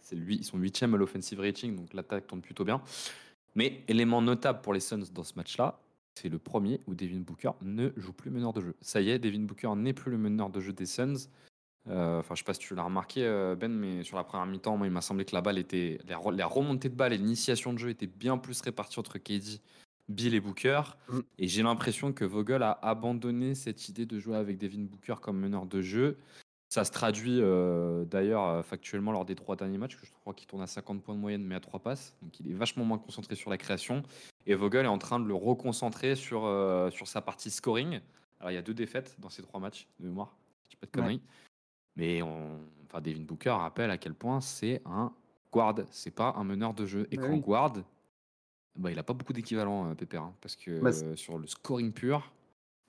c'est 0.00 0.16
lui, 0.16 0.36
ils 0.36 0.44
sont 0.44 0.56
8 0.58 0.82
à 0.82 0.86
l'offensive 0.86 1.40
rating, 1.40 1.76
donc 1.76 1.92
l'attaque 1.94 2.26
tourne 2.26 2.40
plutôt 2.40 2.64
bien. 2.64 2.80
Mais 3.54 3.82
élément 3.88 4.22
notable 4.22 4.60
pour 4.62 4.72
les 4.72 4.80
Suns 4.80 5.02
dans 5.12 5.24
ce 5.24 5.34
match-là, 5.36 5.78
c'est 6.14 6.28
le 6.30 6.38
premier 6.38 6.80
où 6.86 6.94
Devin 6.94 7.20
Booker 7.20 7.50
ne 7.62 7.90
joue 7.96 8.12
plus 8.12 8.30
meneur 8.30 8.52
de 8.54 8.60
jeu. 8.62 8.74
Ça 8.80 9.00
y 9.02 9.10
est, 9.10 9.18
Devin 9.18 9.40
Booker 9.40 9.74
n'est 9.76 9.92
plus 9.92 10.10
le 10.10 10.18
meneur 10.18 10.48
de 10.50 10.60
jeu 10.60 10.72
des 10.72 10.86
Suns. 10.86 11.28
Euh, 11.88 12.18
Enfin, 12.20 12.34
je 12.34 12.40
sais 12.40 12.44
pas 12.44 12.54
si 12.54 12.60
tu 12.60 12.74
l'as 12.74 12.82
remarqué, 12.84 13.24
euh, 13.24 13.54
Ben, 13.54 13.70
mais 13.72 14.02
sur 14.02 14.16
la 14.16 14.24
première 14.24 14.46
mi-temps, 14.46 14.76
moi, 14.76 14.86
il 14.86 14.92
m'a 14.92 15.02
semblé 15.02 15.24
que 15.24 15.34
la 15.34 15.40
balle 15.42 15.58
était, 15.58 15.98
les, 16.06 16.14
re- 16.14 16.34
les 16.34 16.42
remontées 16.42 16.88
de 16.88 16.94
balle 16.94 17.12
et 17.12 17.18
l'initiation 17.18 17.72
de 17.72 17.78
jeu 17.78 17.90
étaient 17.90 18.06
bien 18.06 18.38
plus 18.38 18.60
réparties 18.62 18.98
entre 18.98 19.18
KD, 19.18 19.60
Bill 20.08 20.34
et 20.34 20.40
Booker. 20.40 20.82
Mm. 21.08 21.18
Et 21.38 21.48
j'ai 21.48 21.62
l'impression 21.62 22.12
que 22.12 22.24
Vogel 22.24 22.62
a 22.62 22.78
abandonné 22.82 23.54
cette 23.54 23.88
idée 23.88 24.06
de 24.06 24.18
jouer 24.18 24.36
avec 24.36 24.58
Devin 24.58 24.82
Booker 24.84 25.16
comme 25.20 25.38
meneur 25.38 25.66
de 25.66 25.82
jeu. 25.82 26.18
Ça 26.68 26.84
se 26.84 26.90
traduit 26.90 27.38
euh, 27.40 28.04
d'ailleurs 28.04 28.44
euh, 28.48 28.62
factuellement 28.62 29.12
lors 29.12 29.24
des 29.24 29.36
trois 29.36 29.54
derniers 29.54 29.78
matchs, 29.78 29.96
que 29.96 30.04
je 30.04 30.10
crois 30.12 30.34
qu'il 30.34 30.48
tourne 30.48 30.62
à 30.62 30.66
50 30.66 31.00
points 31.02 31.14
de 31.14 31.20
moyenne, 31.20 31.44
mais 31.44 31.54
à 31.54 31.60
3 31.60 31.78
passes. 31.80 32.14
Donc 32.22 32.38
il 32.40 32.50
est 32.50 32.54
vachement 32.54 32.84
moins 32.84 32.98
concentré 32.98 33.36
sur 33.36 33.50
la 33.50 33.56
création. 33.56 34.02
Et 34.46 34.54
Vogel 34.54 34.84
est 34.84 34.88
en 34.88 34.98
train 34.98 35.20
de 35.20 35.26
le 35.26 35.34
reconcentrer 35.34 36.16
sur, 36.16 36.44
euh, 36.44 36.90
sur 36.90 37.06
sa 37.06 37.20
partie 37.20 37.50
scoring. 37.50 38.00
Alors 38.40 38.50
il 38.50 38.54
y 38.54 38.58
a 38.58 38.62
deux 38.62 38.74
défaites 38.74 39.14
dans 39.20 39.30
ces 39.30 39.42
trois 39.42 39.60
matchs 39.60 39.86
de 40.00 40.06
mémoire, 40.06 40.36
je 40.64 40.70
dis 40.70 40.76
pas 40.76 40.86
de 40.86 40.90
Ouais. 40.90 41.02
conneries. 41.04 41.22
Mais 41.94 42.20
on... 42.22 42.58
enfin, 42.86 43.00
Devin 43.00 43.22
Booker 43.22 43.50
rappelle 43.50 43.90
à 43.90 43.96
quel 43.96 44.14
point 44.14 44.40
c'est 44.40 44.82
un 44.84 45.12
guard, 45.52 45.76
c'est 45.90 46.10
pas 46.10 46.34
un 46.36 46.44
meneur 46.44 46.74
de 46.74 46.84
jeu. 46.84 47.06
Et 47.12 47.16
Bah 47.16 47.22
qu'en 47.22 47.32
oui. 47.34 47.40
guard, 47.40 47.72
bah, 48.78 48.90
il 48.90 48.98
a 48.98 49.02
pas 49.02 49.14
beaucoup 49.14 49.32
d'équivalent, 49.32 49.90
euh, 49.90 49.94
Pépère, 49.94 50.22
hein, 50.22 50.34
parce 50.40 50.56
que 50.56 50.80
Bah, 50.80 50.92
sur 51.16 51.38
le 51.38 51.46
scoring 51.46 51.92
pur, 51.92 52.30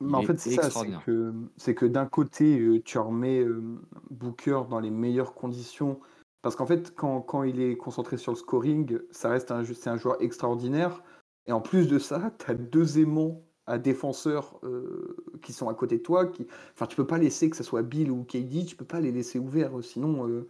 en 0.01 0.21
fait, 0.21 0.39
c'est 0.39 0.51
ça, 0.51 0.69
c'est 0.69 0.91
que, 1.05 1.33
c'est 1.57 1.75
que 1.75 1.85
d'un 1.85 2.05
côté, 2.05 2.59
euh, 2.59 2.81
tu 2.83 2.97
remets 2.97 3.39
euh, 3.39 3.63
Booker 4.11 4.61
dans 4.69 4.79
les 4.79 4.91
meilleures 4.91 5.33
conditions. 5.33 5.99
Parce 6.43 6.55
qu'en 6.55 6.67
fait, 6.67 6.93
quand, 6.95 7.21
quand 7.21 7.43
il 7.43 7.59
est 7.59 7.75
concentré 7.77 8.17
sur 8.17 8.31
le 8.31 8.37
scoring, 8.37 8.99
ça 9.11 9.29
reste 9.29 9.51
un, 9.51 9.63
c'est 9.65 9.89
un 9.89 9.97
joueur 9.97 10.21
extraordinaire. 10.21 11.03
Et 11.47 11.51
en 11.51 11.61
plus 11.61 11.87
de 11.87 11.97
ça, 11.97 12.31
tu 12.37 12.51
as 12.51 12.53
deux 12.53 12.99
aimants 12.99 13.41
à 13.65 13.77
défenseurs 13.77 14.59
euh, 14.63 15.17
qui 15.41 15.51
sont 15.51 15.67
à 15.67 15.73
côté 15.73 15.97
de 15.97 16.03
toi. 16.03 16.27
Qui... 16.27 16.47
Enfin, 16.73 16.85
tu 16.85 16.95
peux 16.95 17.07
pas 17.07 17.17
laisser 17.17 17.49
que 17.49 17.57
ce 17.57 17.63
soit 17.63 17.81
Bill 17.81 18.11
ou 18.11 18.23
KD, 18.23 18.65
tu 18.65 18.75
peux 18.75 18.85
pas 18.85 19.01
les 19.01 19.11
laisser 19.11 19.39
ouverts. 19.39 19.71
Sinon, 19.81 20.27
euh, 20.27 20.47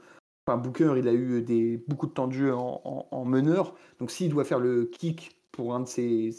enfin, 0.48 0.58
Booker, 0.58 0.94
il 0.98 1.08
a 1.08 1.14
eu 1.14 1.42
des, 1.42 1.78
beaucoup 1.88 2.08
de 2.08 2.12
temps 2.14 2.28
de 2.28 2.34
jeu 2.34 2.54
en, 2.54 2.82
en- 2.86 3.08
en 3.12 3.26
meneur. 3.26 3.76
Donc, 4.00 4.12
s'il 4.12 4.30
doit 4.30 4.46
faire 4.46 4.60
le 4.60 4.86
kick 4.86 5.36
pour 5.52 5.76
un 5.76 5.82
de 5.82 5.88
ses, 5.88 6.32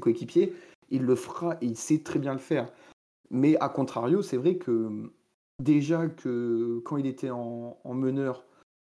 coéquipiers, 0.00 0.54
il 0.90 1.02
le 1.02 1.14
fera 1.14 1.56
et 1.60 1.66
il 1.66 1.76
sait 1.76 2.02
très 2.02 2.18
bien 2.18 2.32
le 2.32 2.38
faire. 2.38 2.72
Mais 3.30 3.56
à 3.60 3.68
contrario, 3.68 4.22
c'est 4.22 4.36
vrai 4.36 4.56
que 4.56 5.10
déjà 5.62 6.08
que 6.08 6.80
quand 6.84 6.96
il 6.96 7.06
était 7.06 7.30
en, 7.30 7.78
en 7.84 7.94
meneur, 7.94 8.44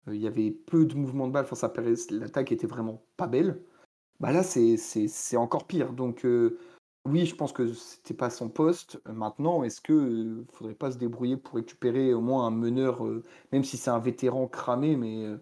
euh, 0.07 0.15
il 0.15 0.21
y 0.21 0.27
avait 0.27 0.51
peu 0.51 0.85
de 0.85 0.95
mouvements 0.95 1.27
de 1.27 1.33
balle, 1.33 1.45
enfin, 1.49 1.71
l'attaque 2.11 2.51
était 2.51 2.67
vraiment 2.67 3.01
pas 3.17 3.27
belle. 3.27 3.61
Bah 4.19 4.31
là, 4.31 4.43
c'est 4.43 5.37
encore 5.37 5.65
pire. 5.65 5.93
Donc, 5.93 6.25
euh, 6.25 6.57
oui, 7.09 7.25
je 7.25 7.35
pense 7.35 7.51
que 7.53 7.73
c'était 7.73 8.13
pas 8.13 8.29
son 8.29 8.49
poste. 8.49 9.01
Maintenant, 9.07 9.63
est-ce 9.63 9.81
que 9.81 9.93
euh, 9.93 10.45
faudrait 10.53 10.75
pas 10.75 10.91
se 10.91 10.97
débrouiller 10.97 11.37
pour 11.37 11.55
récupérer 11.55 12.13
au 12.13 12.21
moins 12.21 12.45
un 12.47 12.51
meneur, 12.51 13.05
euh, 13.05 13.23
même 13.51 13.63
si 13.63 13.77
c'est 13.77 13.89
un 13.89 13.99
vétéran 13.99 14.47
cramé, 14.47 14.95
mais 14.95 15.25
euh, 15.25 15.37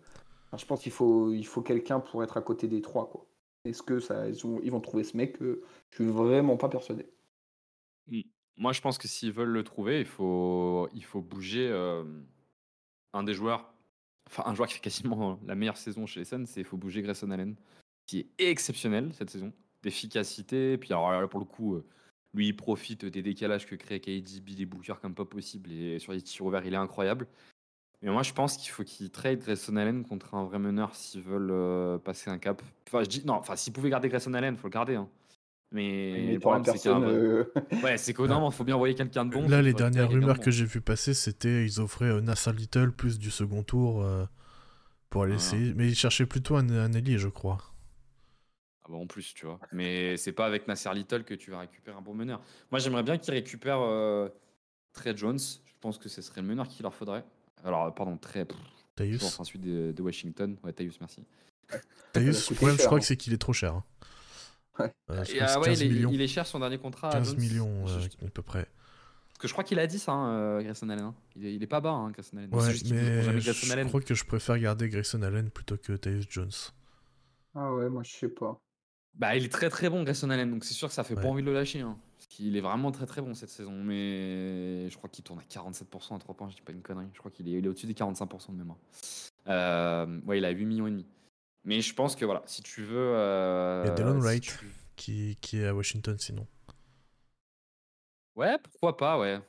je 0.58 0.66
pense 0.66 0.82
qu'il 0.82 0.92
faut, 0.92 1.32
il 1.32 1.46
faut 1.46 1.62
quelqu'un 1.62 2.00
pour 2.00 2.24
être 2.24 2.38
à 2.38 2.42
côté 2.42 2.68
des 2.68 2.82
trois, 2.82 3.10
quoi. 3.10 3.26
Est-ce 3.66 3.84
que 3.84 4.00
ils, 4.30 4.48
ont- 4.48 4.60
ils 4.64 4.72
vont 4.72 4.80
trouver 4.82 5.04
ce 5.04 5.18
mec 5.18 5.42
Euh, 5.42 5.62
Je 5.92 5.96
suis 6.04 6.06
vraiment 6.12 6.58
pas 6.58 6.70
persuadé. 6.70 7.06
Moi, 8.60 8.72
je 8.74 8.82
pense 8.82 8.98
que 8.98 9.08
s'ils 9.08 9.32
veulent 9.32 9.50
le 9.50 9.64
trouver, 9.64 10.00
il 10.00 10.06
faut, 10.06 10.90
il 10.94 11.04
faut 11.04 11.22
bouger 11.22 11.68
euh, 11.70 12.04
un 13.14 13.24
des 13.24 13.34
joueurs, 13.36 13.72
enfin 14.28 14.44
un 14.48 14.56
joueur 14.56 14.68
qui 14.68 14.76
fait 14.76 14.80
quasiment 14.80 15.40
la 15.46 15.54
meilleure 15.54 15.78
saison 15.78 16.06
chez 16.08 16.22
les 16.22 16.26
Suns, 16.26 16.46
c'est 16.48 16.62
il 16.62 16.66
faut 16.66 16.78
bouger 16.78 17.02
Grayson 17.04 17.30
Allen, 17.30 17.56
qui 18.08 18.20
est 18.20 18.30
exceptionnel 18.50 19.14
cette 19.14 19.30
saison, 19.30 19.54
d'efficacité. 19.84 20.78
Puis 20.78 20.92
alors 20.94 21.12
là, 21.12 21.28
pour 21.28 21.40
le 21.40 21.46
coup, 21.46 21.76
euh, 21.76 21.86
lui, 22.34 22.48
il 22.48 22.54
profite 22.56 23.06
des 23.06 23.22
décalages 23.22 23.66
que 23.66 23.76
crée 23.76 24.00
KD, 24.00 24.42
Bill 24.44 24.62
et 24.62 24.66
Booker 24.66 24.94
comme 25.02 25.16
pas 25.16 25.26
possible. 25.26 25.72
Et 25.72 26.00
sur 26.00 26.14
les 26.14 26.22
tirs 26.22 26.46
ouverts, 26.46 26.66
il 26.66 26.74
est 26.74 26.78
incroyable. 26.78 27.28
Mais 28.04 28.12
moi, 28.12 28.22
je 28.22 28.32
pense 28.34 28.58
qu'il 28.58 28.70
faut 28.70 28.84
qu'ils 28.84 29.10
trade 29.10 29.40
Grayson 29.40 29.76
Allen 29.76 30.04
contre 30.06 30.36
un 30.36 30.44
vrai 30.44 30.60
meneur 30.60 30.94
s'ils 30.96 31.22
veulent 31.24 31.50
euh, 31.52 31.98
passer 31.98 32.30
un 32.30 32.38
cap. 32.38 32.62
Enfin, 32.88 33.04
je 33.04 33.10
dis 33.10 33.24
non. 33.26 33.34
Enfin, 33.34 33.56
s'ils 33.56 33.74
pouvaient 33.74 33.90
garder 33.90 34.08
Grayson 34.10 34.34
Allen, 34.36 34.56
faut 34.56 34.68
le 34.68 34.74
garder. 34.74 34.96
hein. 34.96 35.10
Mais 35.72 36.14
Mais 36.28 36.34
le 36.36 36.40
problème, 36.40 36.64
c'est 36.64 36.82
qu'un 36.82 37.02
euh, 37.02 37.44
Ouais, 37.84 37.98
c'est 37.98 38.14
qu'au 38.14 38.28
moment, 38.28 38.50
il 38.50 38.54
faut 38.56 38.64
bien 38.64 38.76
envoyer 38.76 38.96
quelqu'un 38.96 39.26
de 39.26 39.32
bon. 39.32 39.50
Là, 39.50 39.62
les 39.62 39.74
dernières 39.74 40.10
rumeurs 40.10 40.40
que 40.40 40.52
j'ai 40.52 40.64
vu 40.64 40.80
passer, 40.80 41.14
c'était 41.14 41.66
ils 41.66 41.82
offraient 41.82 42.06
euh, 42.06 42.22
Nassar 42.22 42.54
Little 42.54 42.92
plus 42.92 43.20
du 43.20 43.32
second 43.32 43.64
tour 43.64 44.02
euh, 44.04 44.26
pour 45.10 45.24
aller 45.24 45.34
Ah. 45.34 45.38
essayer. 45.38 45.74
Mais 45.74 45.88
ils 45.88 45.96
cherchaient 45.96 46.26
plutôt 46.26 46.56
un, 46.56 46.70
un 46.70 46.92
je 46.94 47.28
crois. 47.28 47.58
Ah 48.88 48.92
bah 48.92 48.98
en 48.98 49.08
plus, 49.08 49.34
tu 49.34 49.46
vois. 49.46 49.60
Mais 49.74 50.16
c'est 50.18 50.32
pas 50.32 50.46
avec 50.46 50.68
Nasser 50.68 50.90
Little 50.94 51.24
que 51.26 51.34
tu 51.34 51.52
vas 51.52 51.60
récupérer 51.60 51.98
un 51.98 52.02
bon 52.02 52.14
meneur. 52.14 52.42
Moi, 52.72 52.80
j'aimerais 52.80 53.04
bien 53.04 53.18
qu'ils 53.18 53.34
récupèrent 53.34 53.82
euh, 53.82 54.30
Trey 54.94 55.16
Jones. 55.16 55.40
Je 55.40 55.74
pense 55.82 55.98
que 55.98 56.08
ce 56.10 56.22
serait 56.22 56.42
le 56.42 56.48
meneur 56.48 56.68
qu'il 56.68 56.84
leur 56.84 56.94
faudrait. 56.94 57.26
Alors, 57.64 57.94
pardon, 57.94 58.18
Trey. 58.18 58.46
Taïus. 58.96 59.20
toujours 59.22 59.46
celui 59.46 59.60
de, 59.60 59.92
de 59.92 60.02
Washington. 60.02 60.58
Ouais, 60.64 60.74
Taïus, 60.74 61.00
merci. 61.00 61.24
Taïus, 62.14 62.50
le 62.50 62.56
problème, 62.56 62.78
je 62.80 62.86
crois 62.86 62.98
hein. 62.98 63.02
que 63.02 63.06
c'est 63.06 63.18
qu'il 63.18 63.34
est 63.34 63.38
trop 63.38 63.54
cher. 63.54 63.74
hein. 63.76 63.84
Ouais. 64.80 64.94
Euh, 65.10 65.24
je 65.26 65.34
Et, 65.36 65.42
ah 65.42 65.60
ouais, 65.60 65.66
15 65.68 65.82
il, 65.82 65.86
est, 65.86 65.90
millions. 65.90 66.10
il 66.14 66.22
est 66.22 66.28
cher 66.28 66.46
son 66.48 66.60
dernier 66.60 66.78
contrat. 66.78 67.10
15 67.10 67.30
Jones. 67.32 67.40
millions, 67.40 67.88
Je- 67.88 67.96
euh, 67.96 68.00
je- 68.22 68.26
à 68.26 68.30
peu 68.30 68.42
près. 68.42 68.68
Parce 69.30 69.40
que 69.40 69.48
je 69.48 69.54
crois 69.54 69.64
qu'il 69.64 69.78
a 69.80 69.86
dit 69.88 70.00
ça, 70.00 70.14
hein, 70.14 70.32
euh, 70.34 70.62
Grayson 70.64 70.90
Allen. 70.90 71.04
hein. 71.06 71.16
Il, 71.36 71.46
est, 71.46 71.54
il 71.56 71.62
est 71.62 71.68
pas 71.68 71.82
bas, 71.82 71.92
hein, 71.92 72.10
Grayson 72.12 72.38
Allen. 72.38 72.54
Ouais, 72.54 72.72
juste 72.72 72.90
mais 72.92 73.40
je 73.40 73.72
Allen. 73.74 73.88
crois 73.88 74.02
que 74.02 74.16
je 74.16 74.24
préfère 74.26 74.58
garder 74.58 74.88
Grayson 74.90 75.22
Allen 75.22 75.50
plutôt 75.52 75.78
que 75.78 75.94
Taïus 75.94 76.26
Jones. 76.30 76.50
Ah 77.56 77.74
ouais, 77.74 77.90
moi 77.90 78.04
je 78.04 78.12
sais 78.16 78.30
pas. 78.30 78.60
Bah, 79.18 79.36
il 79.36 79.46
est 79.46 79.50
très 79.52 79.70
très 79.70 79.90
bon, 79.90 80.04
Grayson 80.04 80.30
Allen, 80.30 80.50
donc 80.52 80.64
c'est 80.64 80.74
sûr 80.76 80.88
que 80.88 80.94
ça 80.94 81.04
fait 81.04 81.16
pas 81.16 81.26
envie 81.28 81.42
de 81.42 81.48
le 81.48 81.54
lâcher. 81.54 81.82
Hein. 81.82 81.98
Qu'il 82.30 82.56
est 82.56 82.62
vraiment 82.62 82.92
très 82.92 83.08
très 83.08 83.22
bon 83.22 83.34
cette 83.34 83.50
saison, 83.50 83.72
mais 83.84 84.88
je 84.90 84.96
crois 84.98 85.10
qu'il 85.10 85.24
tourne 85.24 85.40
à 85.40 85.44
47% 85.44 86.16
à 86.16 86.20
3 86.20 86.36
points, 86.36 86.50
je 86.50 86.56
dis 86.56 86.62
pas 86.62 86.72
une 86.72 86.84
connerie. 86.84 87.08
Je 87.14 87.20
crois 87.20 87.32
qu'il 87.32 87.48
est, 87.48 87.54
il 87.58 87.66
est 87.66 87.68
au-dessus 87.68 87.88
des 87.88 87.94
45% 87.96 88.52
de 88.52 88.58
mémoire. 88.58 88.78
Euh, 89.48 90.20
ouais, 90.28 90.38
il 90.38 90.46
a 90.46 90.50
8 90.52 90.66
millions 90.66 90.86
et 90.88 90.92
demi. 90.92 91.06
Mais 91.64 91.82
je 91.82 91.94
pense 91.96 92.16
que 92.16 92.26
voilà, 92.26 92.44
si 92.46 92.62
tu 92.62 92.84
veux. 92.84 92.96
euh, 92.96 93.84
Il 93.86 93.88
y 93.88 93.92
a 94.04 94.14
si 94.14 94.20
Wright. 94.20 94.44
tu- 94.44 94.72
Qui, 94.96 95.38
qui 95.42 95.58
est 95.60 95.66
à 95.68 95.74
Washington 95.76 96.16
sinon. 96.20 96.46
Ouais, 98.36 98.58
pourquoi 98.62 98.98
pas, 98.98 99.18
ouais. 99.20 99.40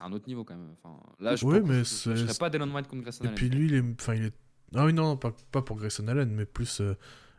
Un 0.00 0.12
autre 0.12 0.28
niveau 0.28 0.44
quand 0.44 0.54
même. 0.54 0.74
Enfin, 0.82 1.00
là, 1.18 1.34
je, 1.34 1.44
mais 1.44 1.78
je, 1.78 2.14
je, 2.14 2.26
serais 2.26 2.38
pas 2.38 2.50
Delon 2.50 2.72
White 2.72 2.86
contre 2.86 3.02
Grayson 3.02 3.24
Et 3.24 3.26
Allen. 3.26 3.36
puis 3.36 3.48
lui, 3.48 3.66
il 3.66 3.74
est. 3.74 3.82
Enfin, 4.00 4.14
il 4.14 4.26
est. 4.26 4.34
Ah 4.74 4.84
oui, 4.84 4.92
non, 4.92 5.02
non, 5.04 5.16
pas, 5.16 5.32
pas 5.50 5.62
pour 5.62 5.76
Grayson 5.76 6.06
Allen, 6.08 6.30
mais 6.30 6.44
plus 6.46 6.80
euh, 6.80 6.94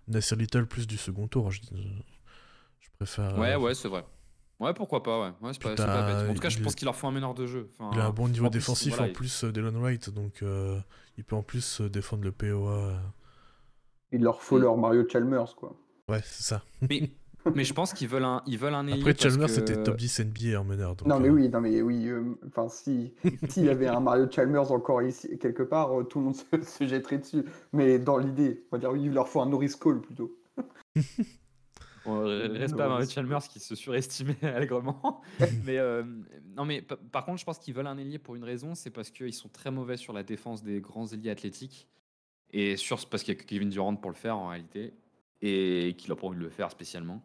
Nasir 0.09 0.37
Little, 0.37 0.65
plus 0.65 0.87
du 0.87 0.97
second 0.97 1.27
tour. 1.27 1.51
Je, 1.51 1.61
je 2.79 2.89
préfère. 2.97 3.37
Ouais, 3.37 3.53
euh, 3.53 3.59
ouais, 3.59 3.73
c'est 3.75 3.87
vrai. 3.87 4.05
Ouais, 4.59 4.73
pourquoi 4.73 5.01
pas, 5.03 5.21
ouais. 5.21 5.31
ouais 5.41 5.53
c'est 5.53 5.61
pas, 5.61 5.69
Puis 5.69 5.77
c'est 5.77 5.85
pas 5.85 5.85
t'as- 5.85 6.21
bête. 6.23 6.29
En 6.31 6.33
tout 6.33 6.41
cas, 6.41 6.49
je 6.49 6.59
pense 6.61 6.75
qu'il 6.75 6.85
leur 6.85 6.95
faut 6.95 7.07
un 7.07 7.11
meneur 7.11 7.33
de 7.33 7.45
jeu. 7.45 7.69
Enfin, 7.79 7.91
Il 7.93 7.99
a 8.01 8.05
un 8.07 8.09
bon 8.11 8.27
niveau 8.27 8.47
en 8.47 8.49
plus, 8.49 8.59
défensif 8.59 8.95
voilà, 8.97 9.11
en 9.11 9.13
plus, 9.15 9.43
euh, 9.45 9.51
Delon 9.53 9.79
Wright, 9.79 10.09
donc 10.09 10.43
euh, 10.43 10.77
il 11.17 11.23
peut 11.23 11.35
en 11.37 11.43
plus 11.43 11.79
euh, 11.81 11.89
défendre 11.89 12.23
le 12.25 12.31
POA. 12.33 12.69
euh. 12.71 12.97
Il 14.11 14.21
leur 14.23 14.41
faut 14.41 14.57
Mm. 14.57 14.61
leur 14.63 14.77
Mario 14.77 15.07
Chalmers, 15.07 15.55
quoi. 15.55 15.75
Ouais, 16.09 16.21
c'est 16.25 16.43
ça. 16.43 16.63
Mais, 16.81 17.09
mais 17.55 17.63
je 17.63 17.73
pense 17.73 17.93
qu'ils 17.93 18.07
veulent 18.07 18.23
un, 18.25 18.41
ils 18.45 18.57
veulent 18.57 18.73
un 18.75 18.85
ailier 18.87 18.99
Après, 18.99 19.13
parce 19.13 19.23
Chalmers 19.23 19.47
que- 19.47 19.53
c'était 19.53 19.81
top 19.83 19.97
10 19.97 20.19
NBA 20.19 20.59
en 20.59 20.63
meneur. 20.63 20.95
donc, 20.95 21.07
Non, 21.07 21.19
mais 21.19 21.29
euh, 21.29 21.31
oui, 21.31 21.49
non, 21.49 21.61
mais 21.61 21.81
oui. 21.81 22.07
euh, 22.07 22.35
Enfin, 22.47 22.67
si 22.69 23.13
s'il 23.49 23.65
y 23.65 23.69
avait 23.69 23.87
un 23.87 23.99
Mario 23.99 24.27
Chalmers 24.29 24.71
encore 24.71 25.01
ici, 25.01 25.37
quelque 25.39 25.63
part, 25.63 25.97
euh, 25.99 26.03
tout 26.03 26.19
le 26.19 26.25
monde 26.25 26.35
se, 26.35 26.43
se 26.61 26.87
jetterait 26.87 27.19
dessus. 27.19 27.43
Mais 27.73 27.97
dans 27.99 28.17
l'idée, 28.17 28.63
on 28.71 28.75
va 28.75 28.79
dire, 28.79 28.91
oui, 28.91 29.03
il 29.05 29.13
leur 29.13 29.27
faut 29.27 29.41
un 29.41 29.45
Norris 29.49 29.73
Cole 29.79 30.01
plutôt. 30.01 30.37
Bon, 32.05 32.21
à 32.25 32.67
Non, 32.67 32.77
Mario 32.77 33.07
Chalmers 33.09 33.43
qui 33.49 33.59
se 33.59 33.75
surestimait 33.75 34.37
allègrement. 34.41 35.21
mais 35.65 35.77
euh, 35.77 36.03
non, 36.55 36.63
mais 36.63 36.81
pa- 36.81 36.95
par 37.11 37.25
contre, 37.25 37.39
je 37.39 37.45
pense 37.45 37.59
qu'ils 37.59 37.73
veulent 37.73 37.87
un 37.87 37.97
ailier 37.97 38.17
pour 38.19 38.35
une 38.35 38.43
raison, 38.45 38.73
c'est 38.73 38.89
parce 38.89 39.09
qu'ils 39.11 39.33
sont 39.33 39.49
très 39.49 39.69
mauvais 39.69 39.97
sur 39.97 40.13
la 40.13 40.23
défense 40.23 40.63
des 40.63 40.79
grands 40.79 41.07
ailiers 41.07 41.29
athlétiques 41.29 41.89
et 42.51 42.77
sur 42.77 43.05
parce 43.09 43.23
qu'il 43.23 43.33
y 43.33 43.37
a 43.37 43.39
que 43.39 43.45
Kevin 43.45 43.69
Durant 43.69 43.95
pour 43.97 44.09
le 44.09 44.15
faire 44.15 44.37
en 44.37 44.47
réalité 44.47 44.93
et 45.41 45.95
qu'il 45.97 46.11
a 46.11 46.15
pas 46.15 46.27
envie 46.27 46.37
de 46.37 46.43
le 46.43 46.49
faire 46.49 46.69
spécialement. 46.71 47.23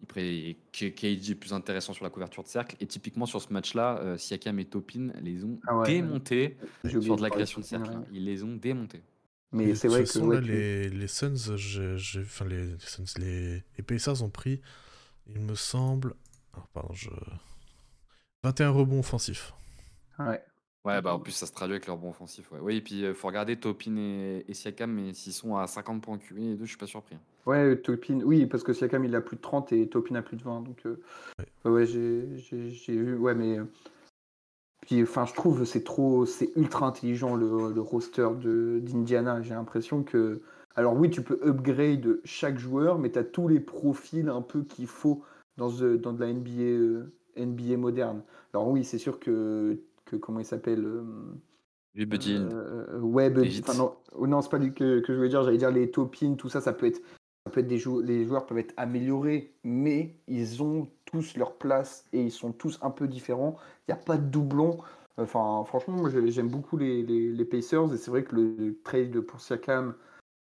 Il 0.00 0.06
pré... 0.06 0.56
KG 0.72 1.30
est 1.30 1.34
plus 1.34 1.52
intéressant 1.54 1.92
sur 1.94 2.04
la 2.04 2.10
couverture 2.10 2.42
de 2.42 2.48
cercle 2.48 2.76
et 2.80 2.86
typiquement 2.86 3.24
sur 3.26 3.40
ce 3.40 3.52
match-là, 3.52 3.98
euh, 4.00 4.18
Siakam 4.18 4.58
et 4.58 4.66
Topin 4.66 5.10
les 5.22 5.42
ont 5.44 5.58
Ah 5.66 5.78
ouais. 5.78 5.86
démontés 5.86 6.56
sur 6.84 7.00
de 7.00 7.04
de 7.06 7.10
la 7.10 7.16
parler 7.16 7.30
création 7.30 7.60
de 7.60 7.66
cercle. 7.66 7.88
ouais. 7.88 7.94
hein. 7.96 8.04
Ils 8.12 8.24
les 8.24 8.42
ont 8.44 8.54
démontés. 8.56 9.02
Mais 9.52 9.74
c'est 9.74 9.88
vrai 9.88 10.00
que. 10.00 10.06
façon, 10.06 10.26
ouais, 10.26 10.40
là, 10.40 10.40
les, 10.42 10.88
les 10.90 11.06
Suns, 11.08 11.34
enfin 12.20 12.44
les, 12.44 12.66
les 12.66 12.78
Suns, 12.80 13.04
les, 13.18 13.62
les 13.78 13.82
Pacers 13.82 14.22
ont 14.22 14.28
pris, 14.28 14.60
il 15.34 15.40
me 15.40 15.54
semble, 15.54 16.14
alors, 16.52 16.66
pardon, 16.68 16.92
je... 16.92 17.08
21 18.44 18.70
rebonds 18.70 18.98
offensifs. 19.00 19.54
Ouais. 20.18 20.42
Ouais, 20.86 21.02
bah 21.02 21.14
en 21.14 21.18
plus 21.18 21.32
ça 21.32 21.46
se 21.46 21.52
traduit 21.52 21.74
avec 21.74 21.86
leur 21.86 21.96
bon 21.98 22.10
offensif. 22.10 22.50
Ouais. 22.52 22.58
Oui, 22.62 22.76
et 22.76 22.80
puis 22.80 23.00
il 23.02 23.12
faut 23.14 23.26
regarder 23.26 23.56
Topin 23.56 23.96
et, 23.96 24.44
et 24.48 24.54
Siakam, 24.54 24.92
mais 24.92 25.12
s'ils 25.12 25.32
sont 25.32 25.56
à 25.56 25.66
50 25.66 26.00
points 26.02 26.16
QI, 26.18 26.34
les 26.36 26.54
deux, 26.54 26.64
je 26.64 26.70
suis 26.70 26.78
pas 26.78 26.86
surpris. 26.86 27.16
hein. 27.16 27.20
Ouais, 27.44 27.76
Topin, 27.76 28.20
oui, 28.24 28.46
parce 28.46 28.62
que 28.62 28.72
Siakam 28.72 29.04
il 29.04 29.14
a 29.16 29.20
plus 29.20 29.36
de 29.36 29.40
30 29.42 29.72
et 29.72 29.88
Topin 29.88 30.14
a 30.14 30.22
plus 30.22 30.36
de 30.36 30.42
20. 30.44 30.62
Donc, 30.62 30.78
euh, 30.86 31.00
Ouais. 31.64 31.70
ouais, 31.70 31.86
j'ai 31.86 32.36
j'ai- 32.36 32.70
j'ai 32.70 32.96
vu. 32.96 33.16
Ouais, 33.16 33.34
mais. 33.34 33.58
euh, 33.58 33.64
Puis, 34.82 35.02
enfin, 35.02 35.26
je 35.26 35.34
trouve 35.34 35.64
c'est 35.64 35.82
trop. 35.82 36.26
C'est 36.26 36.52
ultra 36.54 36.86
intelligent 36.86 37.34
le, 37.34 37.72
le 37.72 37.80
roster 37.80 38.28
de- 38.40 38.78
d'Indiana. 38.82 39.42
J'ai 39.42 39.54
l'impression 39.54 40.04
que. 40.04 40.40
Alors, 40.76 40.94
oui, 40.94 41.10
tu 41.10 41.22
peux 41.22 41.40
upgrade 41.44 42.20
chaque 42.24 42.58
joueur, 42.58 42.98
mais 42.98 43.10
tu 43.10 43.18
as 43.18 43.24
tous 43.24 43.48
les 43.48 43.58
profils 43.60 44.28
un 44.28 44.42
peu 44.42 44.62
qu'il 44.62 44.86
faut 44.86 45.24
dans, 45.56 45.70
the- 45.70 45.96
dans 46.00 46.12
de 46.12 46.20
la 46.20 46.28
NBA, 46.32 46.50
euh, 46.62 47.12
NBA 47.36 47.76
moderne. 47.78 48.22
Alors, 48.54 48.68
oui, 48.68 48.84
c'est 48.84 48.98
sûr 48.98 49.18
que. 49.18 49.80
Que 50.06 50.16
comment 50.16 50.40
il 50.40 50.44
s'appelle 50.46 50.84
euh, 50.84 51.02
Hield. 52.30 52.52
euh, 52.52 53.00
ouais, 53.00 53.28
enfin, 53.60 53.74
non, 53.78 53.96
oh 54.14 54.26
non, 54.26 54.40
c'est 54.40 54.50
pas 54.50 54.58
lui 54.58 54.72
que, 54.72 55.00
que 55.00 55.12
je 55.12 55.16
voulais 55.18 55.28
dire. 55.28 55.42
J'allais 55.42 55.58
dire 55.58 55.70
les 55.70 55.90
topines, 55.90 56.36
tout 56.36 56.48
ça, 56.48 56.60
ça 56.60 56.72
peut 56.72 56.86
être, 56.86 57.00
ça 57.44 57.50
peut 57.52 57.60
être 57.60 57.66
des 57.66 57.78
jou- 57.78 58.00
les 58.00 58.24
joueurs 58.24 58.46
peuvent 58.46 58.58
être 58.58 58.74
améliorés, 58.76 59.52
mais 59.64 60.16
ils 60.28 60.62
ont 60.62 60.88
tous 61.04 61.36
leur 61.36 61.54
place 61.56 62.06
et 62.12 62.22
ils 62.22 62.30
sont 62.32 62.52
tous 62.52 62.78
un 62.82 62.90
peu 62.90 63.06
différents. 63.08 63.56
Il 63.86 63.94
n'y 63.94 63.98
a 64.00 64.02
pas 64.02 64.16
de 64.16 64.24
doublon. 64.28 64.78
Enfin, 65.18 65.64
franchement, 65.66 65.96
moi, 65.96 66.10
j'ai- 66.10 66.30
j'aime 66.30 66.48
beaucoup 66.48 66.76
les, 66.76 67.02
les, 67.02 67.32
les 67.32 67.44
Pacers 67.44 67.92
et 67.92 67.96
c'est 67.96 68.10
vrai 68.10 68.22
que 68.24 68.36
le 68.36 68.78
trade 68.84 69.18
pour 69.20 69.40
Siakam 69.40 69.94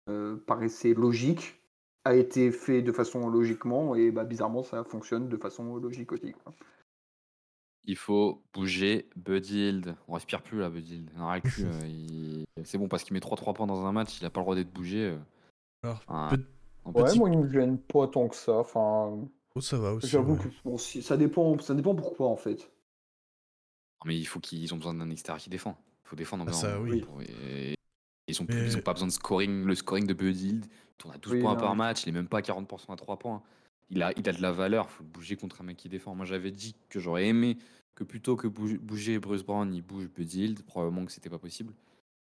euh, 0.10 0.36
paraissait 0.46 0.94
logique, 0.94 1.62
a 2.04 2.16
été 2.16 2.52
fait 2.52 2.82
de 2.84 2.92
façon 2.92 3.28
logiquement 3.30 3.96
et 3.96 4.12
bah, 4.12 4.26
bizarrement, 4.26 4.62
ça 4.62 4.84
fonctionne 4.84 5.28
de 5.30 5.38
façon 5.38 5.78
logique 5.78 6.12
aussi. 6.12 6.34
quoi. 6.44 6.54
Il 7.88 7.96
faut 7.96 8.42
bouger 8.54 9.08
Buddy 9.16 9.60
Hield. 9.68 9.96
On 10.08 10.14
respire 10.14 10.42
plus 10.42 10.60
là. 10.60 10.72
Il 10.74 11.10
a 11.20 11.40
cul, 11.42 11.66
euh, 11.66 11.72
il- 11.88 12.46
C'est 12.64 12.78
bon 12.78 12.88
parce 12.88 13.04
qu'il 13.04 13.14
met 13.14 13.20
3-3 13.20 13.54
points 13.54 13.68
dans 13.68 13.86
un 13.86 13.92
match, 13.92 14.20
il 14.20 14.26
a 14.26 14.30
pas 14.30 14.40
le 14.40 14.44
droit 14.46 14.56
d'être 14.56 14.72
bougé. 14.74 15.04
euh. 15.12 15.18
Alors, 15.84 16.02
Enfin, 16.08 16.36
peut- 16.36 16.44
en 16.86 16.92
Ouais, 16.94 17.16
moi, 17.16 17.30
il 17.30 17.38
me 17.40 17.52
gêne 17.52 17.78
pas 17.78 18.08
tant 18.08 18.28
que 18.28 18.36
ça. 18.36 18.58
Enfin, 18.60 19.18
oh, 19.56 19.62
ça 19.62 19.78
va 19.78 19.94
aussi. 19.94 20.08
j'avoue 20.08 20.34
ouais. 20.34 20.40
que 20.40 20.50
bon, 20.64 20.78
si- 20.78 21.02
ça 21.04 21.16
dépend, 21.18 21.58
ça 21.60 21.74
dépend 21.76 21.94
pourquoi 21.96 22.28
en 22.28 22.38
fait. 22.38 22.72
Non, 24.04 24.08
mais 24.08 24.18
il 24.18 24.26
faut 24.26 24.40
qu'ils 24.40 24.64
ils 24.64 24.74
ont 24.74 24.78
besoin 24.78 24.94
d'un 24.94 25.10
extérieur 25.10 25.42
qui 25.42 25.50
défend. 25.50 25.78
Il 26.06 26.10
faut 26.10 26.16
défendre 26.16 26.44
en 26.44 26.48
Ah, 26.48 26.54
ça, 26.54 26.80
en- 26.80 26.84
oui. 26.84 27.02
pour- 27.02 27.22
et- 27.22 27.76
Ils 28.28 28.42
ont, 28.42 28.46
Mais- 28.50 28.66
ils 28.66 28.76
ont 28.76 28.82
pas 28.82 28.94
besoin 28.94 29.08
de 29.08 29.14
scoring. 29.14 29.66
Le 29.66 29.76
scoring 29.76 30.08
de 30.08 30.14
Buddy 30.16 30.48
Hield, 30.50 30.66
il 30.66 30.96
tourne 30.98 31.14
à 31.14 31.18
12 31.20 31.34
Oui, 31.34 31.42
points 31.42 31.54
non. 31.54 31.60
par 31.60 31.76
match, 31.76 32.04
il 32.04 32.10
est 32.10 32.12
même 32.12 32.28
pas 32.28 32.40
à 32.40 32.42
40% 32.42 32.92
à 32.92 32.96
3 32.96 33.20
points. 33.20 33.44
Il 33.92 34.02
a, 34.02 34.12
il 34.18 34.28
a 34.28 34.34
de 34.34 34.42
la 34.42 34.52
valeur, 34.52 34.88
il 34.90 34.94
faut 34.94 35.04
le 35.04 35.10
bouger 35.10 35.36
contre 35.36 35.62
un 35.62 35.64
mec 35.64 35.78
qui 35.78 35.90
défend. 35.90 36.16
Moi 36.16 36.26
j'avais 36.26 36.52
dit 36.52 36.76
que 36.90 37.00
j'aurais 37.00 37.28
aimé 37.28 37.58
que 37.94 38.04
plutôt 38.04 38.36
que 38.36 38.48
bouger, 38.48 38.78
bouger 38.78 39.20
Bruce 39.20 39.44
Brown, 39.44 39.74
il 39.74 39.82
bouge 39.82 40.10
Buddy. 40.10 40.56
Probablement 40.66 41.06
que 41.06 41.12
c'était 41.12 41.30
pas 41.30 41.40
possible. 41.40 41.74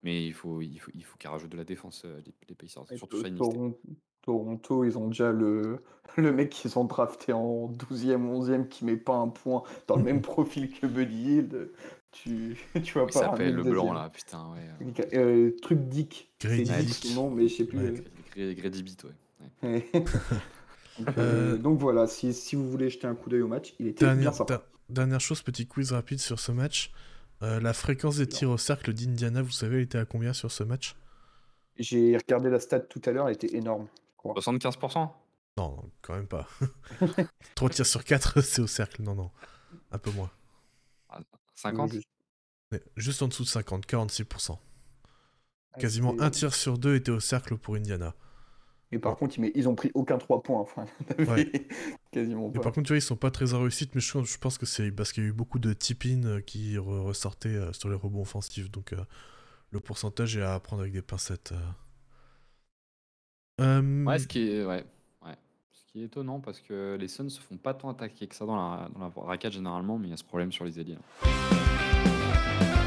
Mais 0.04 0.24
il 0.26 0.32
faut, 0.32 0.60
il 0.62 0.78
faut, 0.78 0.92
il 0.94 1.02
faut 1.04 1.16
qu'il 1.18 1.28
rajoute 1.28 1.50
de 1.50 1.56
la 1.56 1.64
défense, 1.64 2.02
euh, 2.04 2.20
les, 2.24 2.32
les 2.48 2.54
Pacers. 2.54 2.84
Et 2.92 2.96
Surtout 2.96 3.16
To- 3.16 3.22
sur 3.22 3.24
la 3.24 3.30
mixtape. 3.32 3.54
Toron- 3.54 3.74
Toronto, 4.22 4.84
ils 4.84 4.96
ont 4.98 5.08
déjà 5.08 5.32
le, 5.32 5.82
le 6.16 6.32
mec 6.32 6.50
qu'ils 6.50 6.78
ont 6.78 6.84
drafté 6.84 7.32
en 7.32 7.68
12e, 7.72 8.18
11e 8.22 8.68
qui 8.68 8.84
met 8.84 8.96
pas 8.96 9.16
un 9.16 9.28
point 9.28 9.62
dans 9.88 9.96
le 9.96 10.04
même 10.04 10.20
profil 10.22 10.70
que 10.70 10.86
Buddy 10.86 11.16
Hield. 11.34 11.70
Tu, 12.12 12.56
tu 12.84 12.94
vas 12.94 13.02
Il 13.02 13.06
pas 13.06 13.10
s'appelle 13.12 13.30
ramener 13.48 13.52
le 13.52 13.62
blanc 13.64 13.92
là, 13.92 14.08
putain, 14.10 14.46
ouais. 14.52 15.04
Euh, 15.14 15.50
truc 15.60 15.80
Dick. 15.88 16.30
Grady 16.40 16.66
C'est 16.66 16.82
Dick. 17.08 17.14
nom, 17.16 17.28
mais 17.30 17.48
je 17.48 17.56
sais 17.56 17.64
plus. 17.64 17.78
Ouais. 17.78 17.84
euh. 17.98 18.04
Grady 18.36 18.54
Grady 18.54 18.82
Beat, 18.84 19.04
ouais. 19.04 19.10
Ouais. 19.64 20.04
Donc, 20.98 21.18
euh, 21.18 21.54
Euh, 21.54 21.56
donc 21.58 21.78
voilà, 21.78 22.06
si, 22.06 22.32
si 22.34 22.56
vous 22.56 22.68
voulez 22.70 22.90
jeter 22.90 23.06
un 23.06 23.14
coup 23.14 23.30
d'œil 23.30 23.42
au 23.42 23.48
match, 23.48 23.74
il 23.78 23.87
était 23.88 24.04
bien 24.04 24.14
Dernière, 24.14 24.34
sympa. 24.34 24.54
der- 24.54 24.62
dernière 24.90 25.20
chose, 25.20 25.42
petit 25.42 25.66
quiz 25.66 25.92
rapide 25.92 26.18
sur 26.20 26.38
ce 26.40 26.52
match. 26.52 26.92
Euh, 27.42 27.61
la 27.61 27.72
fréquence 27.72 28.16
des 28.16 28.26
tirs 28.26 28.50
au 28.50 28.58
cercle 28.58 28.92
d'Indiana, 28.92 29.42
vous 29.42 29.50
savez, 29.52 29.76
elle 29.76 29.82
était 29.82 29.98
à 29.98 30.04
combien 30.04 30.32
sur 30.32 30.50
ce 30.50 30.64
match? 30.64 30.96
J'ai 31.76 32.16
regardé 32.16 32.50
la 32.50 32.58
stat 32.58 32.80
tout 32.80 33.00
à 33.04 33.12
l'heure, 33.12 33.28
elle 33.28 33.34
était 33.34 33.54
énorme. 33.56 33.87
75% 34.24 35.11
Non, 35.56 35.70
non, 35.76 35.90
quand 36.02 36.14
même 36.14 36.26
pas. 36.26 36.48
3 37.54 37.70
tirs 37.70 37.87
sur 37.87 38.02
4, 38.04 38.40
c'est 38.42 38.61
au 38.61 38.66
cercle. 38.66 39.02
Non, 39.02 39.14
non. 39.14 39.30
Un 39.92 39.98
peu 39.98 40.11
moins. 40.11 40.30
Ah, 41.08 41.20
50 41.54 41.92
Juste- 41.92 42.08
Mais 42.72 42.82
juste 42.96 43.22
en 43.22 43.28
dessous 43.28 43.44
de 43.44 43.48
50, 43.48 43.87
46%. 43.87 44.58
Quasiment 45.78 46.11
c'était- 46.12 46.22
un 46.24 46.30
tir 46.30 46.54
sur 46.54 46.76
deux 46.78 46.96
était 46.96 47.12
au 47.12 47.20
cercle 47.20 47.56
pour 47.56 47.76
Indiana. 47.76 48.14
Et 48.90 48.98
par 48.98 49.16
contre, 49.16 49.38
ils, 49.38 49.53
ils 49.55 49.68
ont 49.68 49.74
pris 49.74 49.90
aucun 49.94 50.16
3 50.18 50.42
points. 50.42 50.61
Enfin, 50.61 50.87
Ouais. 51.18 51.51
quasiment 52.11 52.48
Mais 52.48 52.55
pas. 52.55 52.61
par 52.61 52.72
contre, 52.72 52.87
tu 52.87 52.92
vois, 52.92 52.98
ils 52.98 53.03
sont 53.03 53.16
pas 53.16 53.31
très 53.31 53.53
en 53.55 53.61
réussite, 53.61 53.94
mais 53.94 54.01
je, 54.01 54.22
je 54.24 54.38
pense 54.38 54.57
que 54.59 54.64
c'est 54.66 54.90
parce 54.90 55.12
qu'il 55.12 55.22
y 55.24 55.27
a 55.27 55.29
eu 55.29 55.33
beaucoup 55.33 55.59
de 55.59 55.72
tip-in 55.74 56.22
euh, 56.24 56.40
qui 56.40 56.77
re- 56.77 57.03
ressortaient 57.03 57.48
euh, 57.51 57.72
sur 57.72 57.88
les 57.90 57.96
rebonds 57.96 58.22
offensifs. 58.22 58.70
Donc 58.70 58.92
euh, 58.94 59.05
le 59.70 59.81
pourcentage 59.81 60.37
est 60.38 60.42
à 60.42 60.59
prendre 60.61 60.81
avec 60.83 60.94
des 60.94 61.03
pincettes. 61.03 61.53
euh. 61.53 61.57
Euh, 63.61 64.05
Ouais, 64.05 64.18
ce 64.18 64.27
qui 64.27 64.48
est, 64.51 64.64
ouais, 64.64 64.85
ouais. 65.27 65.37
Ce 65.72 65.85
qui 65.92 66.01
est 66.01 66.05
étonnant 66.05 66.40
parce 66.40 66.61
que 66.61 66.96
les 66.98 67.09
Suns 67.09 67.29
se 67.29 67.40
font 67.40 67.57
pas 67.57 67.74
tant 67.74 67.90
attaquer 67.90 68.27
que 68.27 68.35
ça 68.35 68.46
dans 68.46 68.57
la, 68.57 68.88
dans 68.88 69.01
la 69.01 69.12
raquette 69.27 69.53
généralement, 69.53 69.98
mais 69.98 70.07
il 70.09 70.11
y 70.11 70.14
a 70.14 70.16
ce 70.16 70.24
problème 70.24 70.53
sur 70.53 70.64
les 70.64 70.79
ailiers. 70.81 70.96
hein. 71.24 72.77